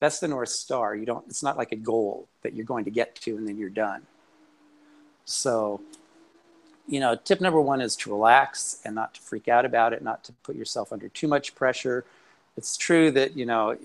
that's 0.00 0.20
the 0.20 0.28
North 0.28 0.50
Star. 0.50 0.94
You 0.94 1.06
don't, 1.06 1.24
it's 1.28 1.42
not 1.42 1.56
like 1.56 1.72
a 1.72 1.76
goal 1.76 2.28
that 2.42 2.54
you're 2.54 2.66
going 2.66 2.84
to 2.84 2.90
get 2.90 3.14
to 3.16 3.36
and 3.36 3.48
then 3.48 3.56
you're 3.56 3.70
done. 3.70 4.02
So, 5.24 5.80
you 6.86 7.00
know, 7.00 7.16
tip 7.16 7.40
number 7.40 7.60
one 7.60 7.80
is 7.80 7.96
to 7.96 8.10
relax 8.10 8.78
and 8.84 8.94
not 8.94 9.14
to 9.14 9.20
freak 9.20 9.48
out 9.48 9.64
about 9.64 9.92
it, 9.92 10.02
not 10.02 10.22
to 10.24 10.32
put 10.44 10.54
yourself 10.56 10.92
under 10.92 11.08
too 11.08 11.26
much 11.26 11.54
pressure. 11.54 12.04
It's 12.56 12.76
true 12.76 13.10
that, 13.12 13.36
you 13.36 13.46
know, 13.46 13.76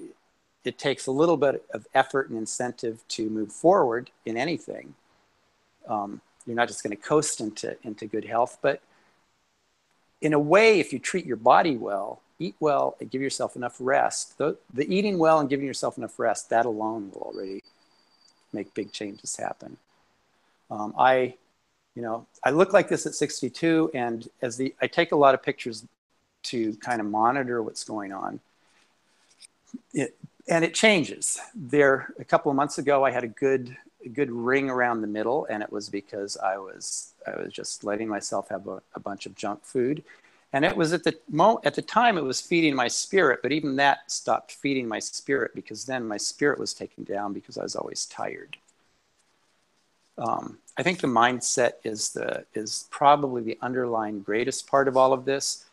it 0.64 0.78
takes 0.78 1.08
a 1.08 1.12
little 1.12 1.38
bit 1.38 1.66
of 1.74 1.88
effort 1.96 2.30
and 2.30 2.38
incentive 2.38 3.04
to 3.10 3.30
move 3.30 3.52
forward 3.52 4.12
in 4.26 4.38
anything. 4.38 4.94
Um, 5.88 6.22
you're 6.46 6.56
not 6.56 6.68
just 6.68 6.84
going 6.84 6.96
to 6.96 7.02
coast 7.02 7.42
into, 7.42 7.76
into 7.84 8.06
good 8.06 8.26
health, 8.26 8.60
but 8.62 8.82
in 10.22 10.34
a 10.34 10.40
way, 10.40 10.80
if 10.80 10.94
you 10.94 11.00
treat 11.00 11.26
your 11.26 11.38
body 11.38 11.76
well, 11.76 12.22
eat 12.42 12.56
well, 12.60 12.96
and 13.00 13.10
give 13.10 13.22
yourself 13.22 13.56
enough 13.56 13.78
rest, 13.80 14.38
the, 14.38 14.58
the 14.74 14.94
eating 14.94 15.18
well 15.18 15.40
and 15.40 15.50
giving 15.50 15.66
yourself 15.66 15.98
enough 15.98 16.18
rest, 16.20 16.50
that 16.50 16.66
alone 16.66 17.12
will 17.14 17.22
already 17.22 17.64
make 18.54 18.74
big 18.74 18.92
changes 18.92 19.36
happen. 19.36 19.78
Um, 20.70 20.94
I, 20.98 21.36
you 21.96 22.02
know, 22.02 22.26
I 22.44 22.52
look 22.52 22.74
like 22.74 22.90
this 22.90 23.06
at 23.06 23.14
62, 23.14 23.92
and 23.94 24.28
as 24.42 24.58
the 24.58 24.74
I 24.82 24.88
take 24.88 25.12
a 25.12 25.16
lot 25.16 25.34
of 25.34 25.44
pictures 25.44 25.86
to 26.44 26.74
kind 26.78 27.00
of 27.00 27.08
monitor 27.08 27.62
what's 27.62 27.84
going 27.84 28.14
on. 28.14 28.40
It, 29.94 30.16
and 30.48 30.66
it 30.66 30.74
changes. 30.74 31.40
There, 31.54 32.14
a 32.20 32.26
couple 32.26 32.50
of 32.50 32.56
months 32.56 32.78
ago, 32.78 33.06
I 33.06 33.12
had 33.12 33.24
a 33.24 33.28
good, 33.28 33.76
a 34.04 34.10
good 34.10 34.32
ring 34.32 34.70
around 34.70 35.02
the 35.02 35.08
middle, 35.08 35.46
and 35.46 35.62
it 35.62 35.72
was 35.72 35.90
because 35.90 36.38
I 36.38 36.58
was, 36.58 37.14
I 37.28 37.40
was 37.42 37.54
just 37.54 37.84
letting 37.84 38.08
myself 38.08 38.50
have 38.50 38.68
a, 38.68 38.82
a 38.96 39.00
bunch 39.00 39.26
of 39.26 39.36
junk 39.36 39.64
food, 39.64 40.04
and 40.54 40.66
it 40.66 40.76
was 40.76 40.94
at 40.94 41.04
the 41.04 41.18
mo- 41.30 41.62
at 41.64 41.76
the 41.76 41.82
time 41.82 42.18
it 42.18 42.24
was 42.24 42.42
feeding 42.42 42.76
my 42.76 42.88
spirit, 42.88 43.40
but 43.42 43.52
even 43.52 43.76
that 43.78 44.12
stopped 44.12 44.52
feeding 44.52 44.88
my 44.88 45.00
spirit 45.00 45.52
because 45.56 45.86
then 45.86 46.08
my 46.08 46.18
spirit 46.18 46.60
was 46.60 46.74
taken 46.74 47.04
down 47.04 47.34
because 47.34 47.58
I 47.58 47.64
was 47.64 47.76
always 47.76 48.06
tired. 48.06 48.58
Um, 50.18 50.60
I 50.78 50.84
think 50.84 51.00
the 51.00 51.08
mindset 51.08 51.74
is 51.84 52.10
the 52.10 52.46
is 52.54 52.88
probably 52.92 53.42
the 53.44 53.58
underlying 53.62 54.22
greatest 54.22 54.68
part 54.68 54.88
of 54.88 54.98
all 54.98 55.14
of 55.14 55.26
this 55.26 55.66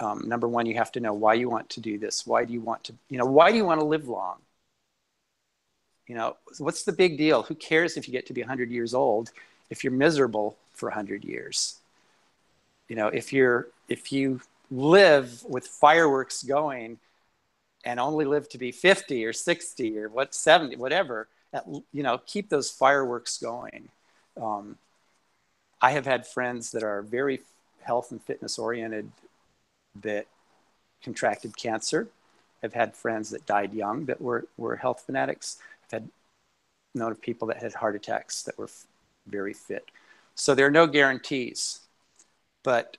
um, 0.00 0.22
number 0.26 0.48
one, 0.48 0.66
you 0.66 0.74
have 0.74 0.92
to 0.92 1.00
know 1.00 1.12
why 1.12 1.34
you 1.34 1.48
want 1.48 1.68
to 1.70 1.80
do 1.80 1.98
this. 1.98 2.26
Why 2.26 2.44
do 2.44 2.52
you 2.52 2.60
want 2.60 2.84
to, 2.84 2.94
you 3.08 3.18
know, 3.18 3.26
why 3.26 3.50
do 3.50 3.56
you 3.56 3.64
want 3.64 3.80
to 3.80 3.86
live 3.86 4.08
long? 4.08 4.38
You 6.06 6.14
know, 6.16 6.36
what's 6.58 6.82
the 6.82 6.92
big 6.92 7.16
deal? 7.16 7.42
Who 7.44 7.54
cares 7.54 7.96
if 7.96 8.06
you 8.08 8.12
get 8.12 8.26
to 8.26 8.32
be 8.32 8.42
100 8.42 8.70
years 8.70 8.94
old 8.94 9.30
if 9.70 9.82
you're 9.82 9.92
miserable 9.92 10.56
for 10.72 10.88
100 10.88 11.24
years? 11.24 11.78
You 12.88 12.96
know, 12.96 13.08
if 13.08 13.32
you're, 13.32 13.68
if 13.88 14.12
you 14.12 14.40
live 14.70 15.42
with 15.44 15.66
fireworks 15.66 16.42
going 16.42 16.98
and 17.84 18.00
only 18.00 18.24
live 18.24 18.48
to 18.50 18.58
be 18.58 18.72
50 18.72 19.24
or 19.24 19.32
60 19.32 19.98
or 19.98 20.08
what 20.08 20.34
70 20.34 20.76
whatever 20.76 21.28
at, 21.52 21.66
you 21.92 22.02
know 22.02 22.18
keep 22.26 22.48
those 22.48 22.70
fireworks 22.70 23.36
going 23.36 23.88
um, 24.40 24.76
i 25.82 25.90
have 25.90 26.06
had 26.06 26.26
friends 26.26 26.70
that 26.72 26.82
are 26.82 27.02
very 27.02 27.40
health 27.82 28.10
and 28.10 28.22
fitness 28.22 28.58
oriented 28.58 29.10
that 30.00 30.26
contracted 31.04 31.56
cancer. 31.56 32.08
I've 32.62 32.72
had 32.72 32.96
friends 32.96 33.30
that 33.30 33.46
died 33.46 33.74
young 33.74 34.06
that 34.06 34.20
were, 34.20 34.46
were 34.56 34.76
health 34.76 35.02
fanatics. 35.04 35.58
I've 35.84 36.00
had 36.00 36.08
known 36.94 37.12
of 37.12 37.20
people 37.20 37.46
that 37.48 37.62
had 37.62 37.74
heart 37.74 37.94
attacks 37.94 38.42
that 38.44 38.56
were 38.56 38.64
f- 38.64 38.86
very 39.26 39.52
fit. 39.52 39.84
So 40.34 40.54
there 40.54 40.66
are 40.66 40.70
no 40.70 40.86
guarantees, 40.86 41.80
but 42.64 42.96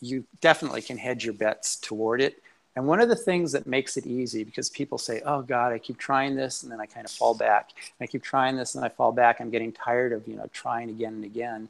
you 0.00 0.24
definitely 0.40 0.82
can 0.82 0.96
hedge 0.96 1.24
your 1.24 1.34
bets 1.34 1.76
toward 1.76 2.20
it. 2.20 2.40
And 2.76 2.86
one 2.86 3.00
of 3.00 3.08
the 3.08 3.16
things 3.16 3.52
that 3.52 3.66
makes 3.66 3.96
it 3.96 4.06
easy, 4.06 4.44
because 4.44 4.70
people 4.70 4.98
say, 4.98 5.22
oh 5.26 5.42
God, 5.42 5.72
I 5.72 5.78
keep 5.78 5.98
trying 5.98 6.36
this 6.36 6.62
and 6.62 6.70
then 6.70 6.80
I 6.80 6.86
kind 6.86 7.04
of 7.04 7.10
fall 7.10 7.34
back. 7.34 7.70
And 7.76 8.06
I 8.06 8.06
keep 8.06 8.22
trying 8.22 8.56
this 8.56 8.76
and 8.76 8.84
I 8.84 8.90
fall 8.90 9.12
back. 9.12 9.40
I'm 9.40 9.50
getting 9.50 9.72
tired 9.72 10.12
of, 10.12 10.28
you 10.28 10.36
know, 10.36 10.48
trying 10.52 10.90
again 10.90 11.14
and 11.14 11.24
again 11.24 11.68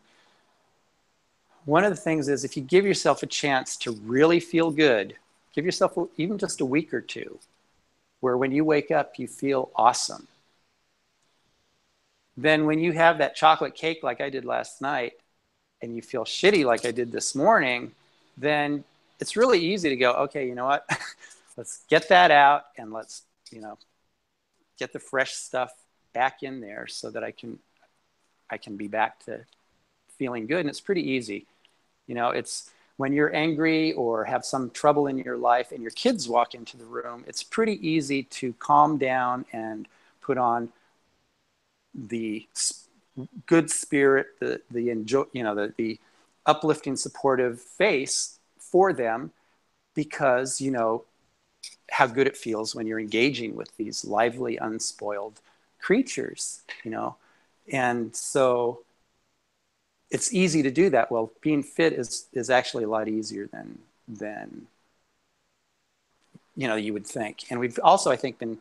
one 1.66 1.82
of 1.84 1.90
the 1.90 2.00
things 2.00 2.28
is 2.28 2.44
if 2.44 2.56
you 2.56 2.62
give 2.62 2.86
yourself 2.86 3.22
a 3.22 3.26
chance 3.26 3.76
to 3.78 3.90
really 3.90 4.40
feel 4.40 4.70
good, 4.70 5.16
give 5.54 5.64
yourself 5.64 5.98
even 6.16 6.38
just 6.38 6.60
a 6.60 6.64
week 6.64 6.94
or 6.94 7.00
two, 7.00 7.38
where 8.20 8.36
when 8.36 8.52
you 8.52 8.64
wake 8.64 8.90
up, 8.90 9.18
you 9.18 9.26
feel 9.26 9.70
awesome. 9.74 10.28
Then 12.36 12.66
when 12.66 12.78
you 12.78 12.92
have 12.92 13.18
that 13.18 13.34
chocolate 13.34 13.74
cake 13.74 14.02
like 14.04 14.20
I 14.20 14.30
did 14.30 14.44
last 14.44 14.80
night, 14.80 15.14
and 15.82 15.94
you 15.94 16.02
feel 16.02 16.24
shitty 16.24 16.64
like 16.64 16.84
I 16.84 16.90
did 16.90 17.12
this 17.12 17.34
morning, 17.34 17.92
then 18.36 18.84
it's 19.20 19.36
really 19.36 19.60
easy 19.60 19.88
to 19.88 19.96
go, 19.96 20.12
okay, 20.12 20.46
you 20.46 20.54
know 20.54 20.66
what? 20.66 20.88
let's 21.56 21.80
get 21.88 22.08
that 22.08 22.30
out 22.30 22.66
and 22.76 22.92
let's, 22.92 23.22
you 23.50 23.60
know, 23.60 23.78
get 24.78 24.92
the 24.92 24.98
fresh 24.98 25.32
stuff 25.34 25.72
back 26.12 26.42
in 26.42 26.60
there 26.60 26.86
so 26.86 27.10
that 27.10 27.22
I 27.22 27.30
can 27.30 27.58
I 28.48 28.58
can 28.58 28.76
be 28.76 28.88
back 28.88 29.24
to 29.24 29.40
feeling 30.18 30.46
good. 30.46 30.60
And 30.60 30.68
it's 30.68 30.80
pretty 30.80 31.10
easy. 31.10 31.46
You 32.06 32.14
know, 32.14 32.30
it's 32.30 32.70
when 32.96 33.12
you're 33.12 33.34
angry 33.34 33.92
or 33.92 34.24
have 34.24 34.44
some 34.44 34.70
trouble 34.70 35.06
in 35.08 35.18
your 35.18 35.36
life 35.36 35.72
and 35.72 35.82
your 35.82 35.90
kids 35.90 36.28
walk 36.28 36.54
into 36.54 36.76
the 36.76 36.84
room, 36.84 37.24
it's 37.26 37.42
pretty 37.42 37.86
easy 37.86 38.22
to 38.22 38.52
calm 38.54 38.98
down 38.98 39.44
and 39.52 39.88
put 40.22 40.38
on 40.38 40.70
the 41.94 42.46
good 43.46 43.70
spirit, 43.70 44.26
the, 44.40 44.60
the 44.70 44.90
enjoy, 44.90 45.24
you 45.32 45.42
know, 45.42 45.54
the, 45.54 45.72
the 45.76 45.98
uplifting, 46.44 46.96
supportive 46.96 47.60
face 47.60 48.38
for 48.58 48.92
them 48.92 49.32
because 49.94 50.60
you 50.60 50.70
know 50.70 51.04
how 51.90 52.06
good 52.06 52.26
it 52.26 52.36
feels 52.36 52.74
when 52.74 52.86
you're 52.86 53.00
engaging 53.00 53.54
with 53.54 53.74
these 53.76 54.04
lively, 54.04 54.56
unspoiled 54.56 55.40
creatures, 55.80 56.60
you 56.84 56.90
know. 56.90 57.16
And 57.72 58.14
so 58.14 58.80
it's 60.10 60.32
easy 60.32 60.62
to 60.62 60.70
do 60.70 60.90
that. 60.90 61.10
Well, 61.10 61.32
being 61.40 61.62
fit 61.62 61.92
is 61.92 62.26
is 62.32 62.50
actually 62.50 62.84
a 62.84 62.88
lot 62.88 63.08
easier 63.08 63.46
than 63.46 63.78
than 64.06 64.66
you 66.54 66.68
know 66.68 66.76
you 66.76 66.92
would 66.92 67.06
think. 67.06 67.44
And 67.50 67.58
we've 67.60 67.78
also, 67.82 68.10
I 68.10 68.16
think, 68.16 68.38
been 68.38 68.58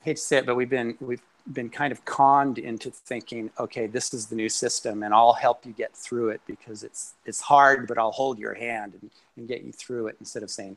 I 0.00 0.04
hate 0.04 0.16
to 0.16 0.22
say 0.22 0.38
it, 0.38 0.46
but 0.46 0.56
we've 0.56 0.70
been 0.70 0.96
we've 1.00 1.22
been 1.52 1.68
kind 1.68 1.92
of 1.92 2.04
conned 2.04 2.58
into 2.58 2.90
thinking, 2.90 3.50
okay, 3.58 3.86
this 3.86 4.14
is 4.14 4.26
the 4.26 4.36
new 4.36 4.48
system, 4.48 5.02
and 5.02 5.12
I'll 5.12 5.32
help 5.32 5.66
you 5.66 5.72
get 5.72 5.94
through 5.94 6.30
it 6.30 6.40
because 6.46 6.82
it's 6.84 7.14
it's 7.24 7.40
hard, 7.40 7.86
but 7.86 7.98
I'll 7.98 8.12
hold 8.12 8.38
your 8.38 8.54
hand 8.54 8.94
and, 9.00 9.10
and 9.36 9.48
get 9.48 9.62
you 9.62 9.72
through 9.72 10.08
it. 10.08 10.16
Instead 10.20 10.42
of 10.42 10.50
saying, 10.50 10.76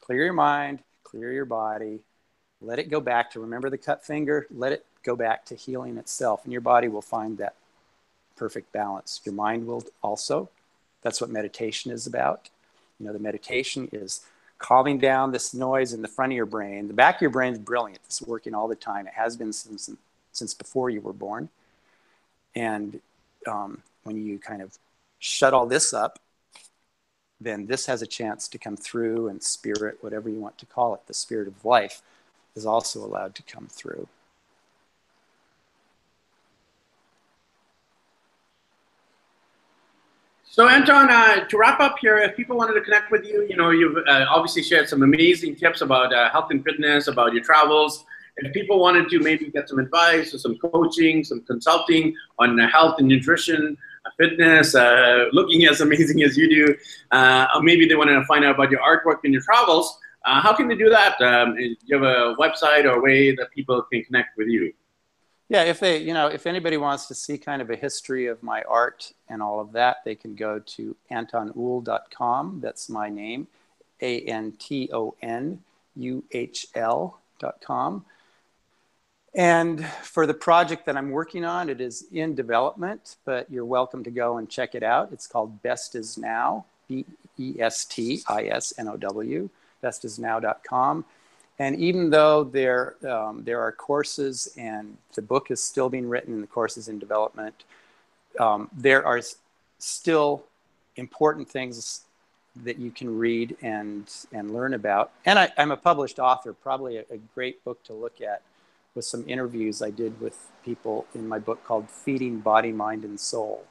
clear 0.00 0.24
your 0.24 0.32
mind, 0.32 0.80
clear 1.04 1.32
your 1.32 1.44
body, 1.44 2.00
let 2.60 2.78
it 2.78 2.90
go 2.90 3.00
back 3.00 3.30
to 3.32 3.40
remember 3.40 3.70
the 3.70 3.78
cut 3.78 4.04
finger, 4.04 4.46
let 4.50 4.72
it 4.72 4.84
go 5.04 5.16
back 5.16 5.44
to 5.46 5.54
healing 5.54 5.96
itself, 5.98 6.44
and 6.44 6.52
your 6.52 6.62
body 6.62 6.88
will 6.88 7.02
find 7.02 7.38
that 7.38 7.54
perfect 8.36 8.72
balance. 8.72 9.20
Your 9.24 9.34
mind 9.34 9.66
will 9.66 9.84
also. 10.02 10.48
That's 11.02 11.20
what 11.20 11.30
meditation 11.30 11.92
is 11.92 12.06
about. 12.06 12.48
You 12.98 13.06
know, 13.06 13.12
the 13.12 13.18
meditation 13.18 13.88
is 13.92 14.22
calming 14.58 14.98
down 14.98 15.32
this 15.32 15.54
noise 15.54 15.92
in 15.92 16.02
the 16.02 16.08
front 16.08 16.32
of 16.32 16.36
your 16.36 16.46
brain. 16.46 16.88
The 16.88 16.94
back 16.94 17.16
of 17.16 17.22
your 17.22 17.30
brain 17.30 17.52
is 17.52 17.58
brilliant. 17.58 18.00
It's 18.04 18.22
working 18.22 18.54
all 18.54 18.68
the 18.68 18.74
time. 18.74 19.06
It 19.06 19.14
has 19.14 19.36
been 19.36 19.52
since 19.52 19.90
since 20.32 20.54
before 20.54 20.90
you 20.90 21.00
were 21.00 21.12
born. 21.12 21.48
And 22.54 23.00
um, 23.46 23.82
when 24.04 24.16
you 24.24 24.38
kind 24.38 24.62
of 24.62 24.78
shut 25.18 25.54
all 25.54 25.66
this 25.66 25.92
up, 25.92 26.18
then 27.40 27.66
this 27.66 27.86
has 27.86 28.02
a 28.02 28.06
chance 28.06 28.48
to 28.48 28.58
come 28.58 28.76
through, 28.76 29.28
and 29.28 29.42
spirit, 29.42 29.98
whatever 30.00 30.28
you 30.28 30.40
want 30.40 30.58
to 30.58 30.66
call 30.66 30.94
it, 30.94 31.00
the 31.06 31.14
spirit 31.14 31.46
of 31.46 31.64
life, 31.64 32.02
is 32.56 32.66
also 32.66 33.04
allowed 33.04 33.34
to 33.36 33.42
come 33.42 33.68
through. 33.68 34.08
So, 40.58 40.66
Anton, 40.66 41.08
uh, 41.08 41.44
to 41.44 41.56
wrap 41.56 41.78
up 41.78 42.00
here, 42.00 42.18
if 42.18 42.34
people 42.34 42.56
wanted 42.56 42.72
to 42.72 42.80
connect 42.80 43.12
with 43.12 43.24
you, 43.24 43.46
you 43.48 43.54
know, 43.54 43.70
you've 43.70 43.96
uh, 44.08 44.26
obviously 44.28 44.64
shared 44.64 44.88
some 44.88 45.04
amazing 45.04 45.54
tips 45.54 45.82
about 45.82 46.12
uh, 46.12 46.30
health 46.30 46.48
and 46.50 46.64
fitness, 46.64 47.06
about 47.06 47.32
your 47.32 47.44
travels. 47.44 48.04
If 48.38 48.52
people 48.52 48.80
wanted 48.80 49.08
to 49.10 49.20
maybe 49.20 49.52
get 49.52 49.68
some 49.68 49.78
advice 49.78 50.34
or 50.34 50.38
some 50.38 50.58
coaching, 50.58 51.22
some 51.22 51.42
consulting 51.42 52.12
on 52.40 52.58
uh, 52.58 52.68
health 52.70 52.96
and 52.98 53.06
nutrition, 53.06 53.76
uh, 54.04 54.10
fitness, 54.18 54.74
uh, 54.74 55.26
looking 55.30 55.64
as 55.66 55.80
amazing 55.80 56.24
as 56.24 56.36
you 56.36 56.50
do, 56.50 56.74
or 57.12 57.62
maybe 57.62 57.86
they 57.86 57.94
want 57.94 58.10
to 58.10 58.24
find 58.24 58.44
out 58.44 58.56
about 58.56 58.72
your 58.72 58.80
artwork 58.80 59.20
and 59.22 59.32
your 59.32 59.42
travels, 59.42 59.96
how 60.24 60.52
can 60.52 60.66
they 60.66 60.74
do 60.74 60.90
that? 60.90 61.20
Um, 61.20 61.54
do 61.54 61.76
you 61.84 62.02
have 62.02 62.02
a 62.02 62.34
website 62.34 62.82
or 62.82 62.96
a 62.96 63.00
way 63.00 63.32
that 63.36 63.52
people 63.52 63.80
can 63.92 64.02
connect 64.02 64.36
with 64.36 64.48
you? 64.48 64.72
Yeah, 65.50 65.62
if 65.62 65.80
they, 65.80 65.98
you 65.98 66.12
know, 66.12 66.26
if 66.26 66.46
anybody 66.46 66.76
wants 66.76 67.06
to 67.06 67.14
see 67.14 67.38
kind 67.38 67.62
of 67.62 67.70
a 67.70 67.76
history 67.76 68.26
of 68.26 68.42
my 68.42 68.62
art 68.62 69.12
and 69.28 69.42
all 69.42 69.60
of 69.60 69.72
that, 69.72 70.04
they 70.04 70.14
can 70.14 70.34
go 70.34 70.58
to 70.58 70.94
antonuhl.com. 71.10 72.60
That's 72.60 72.90
my 72.90 73.08
name, 73.08 73.46
A 74.02 74.20
N 74.20 74.52
T 74.58 74.90
O 74.92 75.14
N 75.22 75.62
U 75.96 76.22
H 76.32 76.66
L.com. 76.74 78.04
And 79.34 79.86
for 79.86 80.26
the 80.26 80.34
project 80.34 80.84
that 80.86 80.96
I'm 80.96 81.10
working 81.10 81.44
on, 81.44 81.70
it 81.70 81.80
is 81.80 82.04
in 82.12 82.34
development, 82.34 83.16
but 83.24 83.50
you're 83.50 83.64
welcome 83.64 84.04
to 84.04 84.10
go 84.10 84.36
and 84.36 84.50
check 84.50 84.74
it 84.74 84.82
out. 84.82 85.10
It's 85.12 85.26
called 85.26 85.62
Best 85.62 85.94
Is 85.94 86.18
Now, 86.18 86.66
B 86.88 87.06
E 87.38 87.56
S 87.58 87.86
T 87.86 88.20
I 88.28 88.44
S 88.44 88.74
N 88.76 88.88
O 88.88 88.96
W, 88.96 89.48
bestisnow.com. 89.82 91.04
And 91.58 91.76
even 91.76 92.10
though 92.10 92.44
there, 92.44 92.94
um, 93.08 93.42
there 93.44 93.60
are 93.60 93.72
courses 93.72 94.54
and 94.56 94.96
the 95.14 95.22
book 95.22 95.50
is 95.50 95.62
still 95.62 95.88
being 95.88 96.08
written 96.08 96.34
and 96.34 96.42
the 96.42 96.48
course 96.48 96.76
is 96.76 96.88
in 96.88 96.98
development, 96.98 97.64
um, 98.38 98.68
there 98.72 99.04
are 99.04 99.20
still 99.78 100.44
important 100.96 101.48
things 101.48 102.02
that 102.64 102.78
you 102.78 102.90
can 102.90 103.18
read 103.18 103.56
and 103.62 104.10
and 104.32 104.52
learn 104.52 104.74
about. 104.74 105.12
And 105.24 105.38
I, 105.38 105.50
am 105.56 105.70
a 105.70 105.76
published 105.76 106.18
author, 106.18 106.52
probably 106.52 106.98
a, 106.98 107.04
a, 107.10 107.18
great 107.34 107.62
book 107.64 107.82
to 107.84 107.92
look 107.92 108.20
at 108.20 108.42
with 108.94 109.04
some 109.04 109.24
interviews 109.28 109.80
I 109.80 109.90
did 109.90 110.20
with 110.20 110.36
people 110.64 111.06
in 111.14 111.28
my 111.28 111.38
book 111.38 111.64
called 111.64 111.88
Feeding 111.88 112.40
Body, 112.40 112.72
Mind, 112.72 113.04
and 113.04 113.18
Soul 113.18 113.64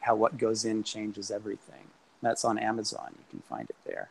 How 0.00 0.14
What 0.16 0.38
Goes 0.38 0.64
In 0.64 0.82
Changes 0.82 1.30
Everything. 1.30 1.84
That's 2.22 2.44
on 2.44 2.58
Amazon. 2.58 3.14
You 3.18 3.24
can 3.30 3.40
find 3.40 3.68
it 3.68 3.76
there. 3.84 4.08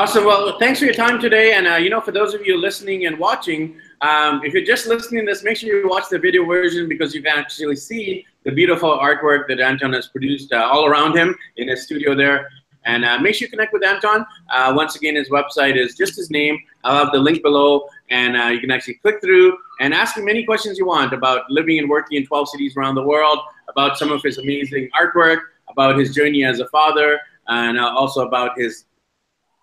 Awesome. 0.00 0.24
Well, 0.24 0.58
thanks 0.58 0.78
for 0.78 0.86
your 0.86 0.94
time 0.94 1.20
today. 1.20 1.52
And, 1.52 1.68
uh, 1.68 1.74
you 1.74 1.90
know, 1.90 2.00
for 2.00 2.10
those 2.10 2.32
of 2.32 2.46
you 2.46 2.56
listening 2.56 3.04
and 3.04 3.18
watching, 3.18 3.78
um, 4.00 4.40
if 4.42 4.54
you're 4.54 4.64
just 4.64 4.86
listening 4.86 5.26
to 5.26 5.30
this, 5.30 5.44
make 5.44 5.58
sure 5.58 5.68
you 5.68 5.86
watch 5.86 6.04
the 6.10 6.18
video 6.18 6.46
version 6.46 6.88
because 6.88 7.14
you 7.14 7.22
can 7.22 7.38
actually 7.38 7.76
see 7.76 8.24
the 8.44 8.50
beautiful 8.50 8.98
artwork 8.98 9.46
that 9.48 9.60
Anton 9.60 9.92
has 9.92 10.06
produced 10.06 10.54
uh, 10.54 10.66
all 10.72 10.86
around 10.86 11.18
him 11.18 11.36
in 11.58 11.68
his 11.68 11.82
studio 11.82 12.14
there. 12.14 12.48
And 12.86 13.04
uh, 13.04 13.18
make 13.18 13.34
sure 13.34 13.44
you 13.44 13.50
connect 13.50 13.74
with 13.74 13.84
Anton. 13.84 14.24
Uh, 14.50 14.72
once 14.74 14.96
again, 14.96 15.16
his 15.16 15.28
website 15.28 15.76
is 15.76 15.94
just 15.96 16.16
his 16.16 16.30
name. 16.30 16.58
I'll 16.82 17.04
have 17.04 17.12
the 17.12 17.18
link 17.18 17.42
below, 17.42 17.86
and 18.08 18.38
uh, 18.38 18.46
you 18.46 18.58
can 18.58 18.70
actually 18.70 18.94
click 18.94 19.20
through 19.20 19.54
and 19.80 19.92
ask 19.92 20.16
him 20.16 20.30
any 20.30 20.46
questions 20.46 20.78
you 20.78 20.86
want 20.86 21.12
about 21.12 21.42
living 21.50 21.78
and 21.78 21.90
working 21.90 22.16
in 22.16 22.26
12 22.26 22.48
cities 22.48 22.74
around 22.74 22.94
the 22.94 23.02
world, 23.02 23.38
about 23.68 23.98
some 23.98 24.10
of 24.10 24.22
his 24.22 24.38
amazing 24.38 24.88
artwork, 24.98 25.40
about 25.68 25.98
his 25.98 26.14
journey 26.14 26.42
as 26.42 26.58
a 26.58 26.68
father, 26.68 27.20
and 27.48 27.78
uh, 27.78 27.92
also 27.94 28.26
about 28.26 28.58
his 28.58 28.86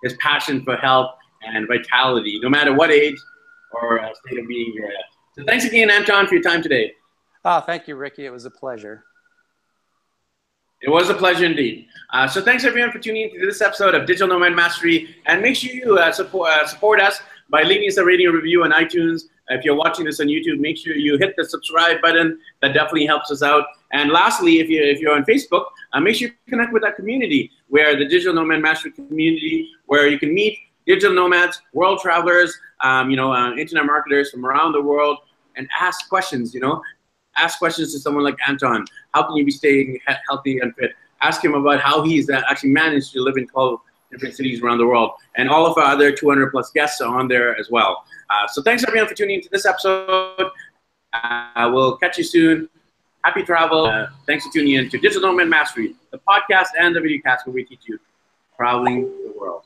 his 0.04 0.14
passion 0.16 0.64
for 0.64 0.76
health 0.78 1.12
and 1.44 1.68
vitality, 1.68 2.40
no 2.42 2.50
matter 2.50 2.74
what 2.74 2.92
age 2.92 3.18
or 3.72 4.00
uh, 4.00 4.10
state 4.26 4.40
of 4.40 4.48
being 4.48 4.72
you're 4.74 4.88
at. 4.88 4.94
So 5.36 5.44
thanks 5.46 5.66
again, 5.66 5.90
Anton, 5.90 6.28
for 6.28 6.36
your 6.36 6.44
time 6.44 6.62
today. 6.62 6.94
Oh, 7.46 7.62
thank 7.62 7.88
you, 7.88 7.96
Ricky. 7.96 8.26
It 8.26 8.32
was 8.32 8.46
a 8.46 8.50
pleasure. 8.52 9.04
It 10.82 10.90
was 10.90 11.10
a 11.10 11.14
pleasure 11.14 11.46
indeed. 11.46 11.88
Uh, 12.14 12.28
so 12.28 12.42
thanks 12.42 12.64
everyone 12.64 12.92
for 12.92 13.00
tuning 13.00 13.30
into 13.32 13.46
this 13.46 13.62
episode 13.62 13.96
of 13.96 14.06
Digital 14.06 14.28
Nomad 14.28 14.56
Mastery, 14.56 15.16
and 15.26 15.42
make 15.42 15.56
sure 15.56 15.72
you 15.72 15.98
uh, 15.98 16.12
support 16.12 16.52
uh, 16.52 16.68
support 16.68 17.02
us 17.02 17.20
by 17.50 17.64
leaving 17.64 17.88
us 17.88 17.98
a 17.98 18.06
rating 18.06 18.28
review 18.28 18.64
on 18.64 18.72
iTunes. 18.72 19.24
If 19.50 19.64
you're 19.64 19.76
watching 19.76 20.06
this 20.06 20.20
on 20.20 20.28
YouTube, 20.28 20.60
make 20.60 20.78
sure 20.78 20.96
you 20.96 21.18
hit 21.18 21.34
the 21.38 21.46
subscribe 21.46 22.02
button. 22.02 22.40
That 22.62 22.74
definitely 22.74 23.06
helps 23.06 23.32
us 23.32 23.42
out. 23.42 23.66
And 23.92 24.12
lastly, 24.12 24.60
if 24.60 24.70
you 24.70 24.84
if 24.84 25.00
you're 25.00 25.16
on 25.16 25.24
Facebook, 25.24 25.66
uh, 25.94 26.00
make 26.00 26.16
sure 26.16 26.28
you 26.28 26.34
connect 26.48 26.74
with 26.74 26.84
that 26.84 26.96
community, 26.96 27.52
where 27.70 27.98
the 27.98 28.06
Digital 28.06 28.34
Nomad 28.34 28.62
Mastery 28.62 28.92
community, 28.92 29.70
where 29.86 30.08
you 30.08 30.20
can 30.20 30.34
meet 30.34 30.58
digital 30.86 31.14
nomads, 31.14 31.62
world 31.74 32.00
travelers, 32.00 32.58
um, 32.82 33.10
you 33.10 33.18
know, 33.18 33.34
uh, 33.34 33.52
internet 33.56 33.86
marketers 33.86 34.32
from 34.32 34.46
around 34.46 34.72
the 34.72 34.82
world, 34.82 35.18
and 35.56 35.68
ask 35.80 36.08
questions. 36.10 36.54
You 36.54 36.62
know, 36.62 36.82
ask 37.38 37.60
questions 37.60 37.94
to 37.94 38.00
someone 38.00 38.24
like 38.24 38.38
Anton. 38.48 38.86
How 39.14 39.24
can 39.24 39.36
you 39.36 39.46
be 39.46 39.52
staying 39.52 40.00
healthy 40.30 40.60
and 40.60 40.74
fit? 40.76 40.92
Ask 41.22 41.44
him 41.44 41.54
about 41.54 41.82
how 41.82 42.04
he's 42.04 42.30
uh, 42.30 42.42
actually 42.50 42.70
managed 42.70 43.12
to 43.14 43.22
live 43.22 43.38
in 43.38 43.48
12 43.48 43.80
different 44.12 44.36
cities 44.36 44.62
around 44.62 44.78
the 44.78 44.88
world. 44.88 45.12
And 45.36 45.50
all 45.50 45.66
of 45.66 45.78
our 45.78 45.86
other 45.86 46.12
200 46.12 46.52
plus 46.52 46.72
guests 46.72 47.02
are 47.02 47.18
on 47.18 47.28
there 47.28 47.58
as 47.60 47.70
well. 47.70 48.06
Uh, 48.30 48.48
so 48.48 48.62
thanks 48.62 48.84
everyone 48.88 49.08
for 49.08 49.16
tuning 49.16 49.36
into 49.36 49.50
this 49.50 49.66
episode. 49.66 50.52
Uh, 51.14 51.70
we'll 51.74 51.98
catch 51.98 52.18
you 52.18 52.24
soon. 52.24 52.70
Happy 53.28 53.44
travel. 53.44 53.88
Uh, 53.88 54.08
thanks 54.26 54.46
for 54.46 54.54
tuning 54.54 54.76
in 54.76 54.90
to 54.90 54.98
Digital 54.98 55.30
Nomad 55.30 55.50
Mastery, 55.50 55.94
the 56.12 56.20
podcast 56.20 56.68
and 56.80 56.96
the 56.96 57.02
video 57.02 57.22
cast 57.22 57.46
where 57.46 57.54
we 57.54 57.66
teach 57.66 57.82
you 57.84 58.00
traveling 58.56 59.02
the 59.02 59.34
world. 59.38 59.64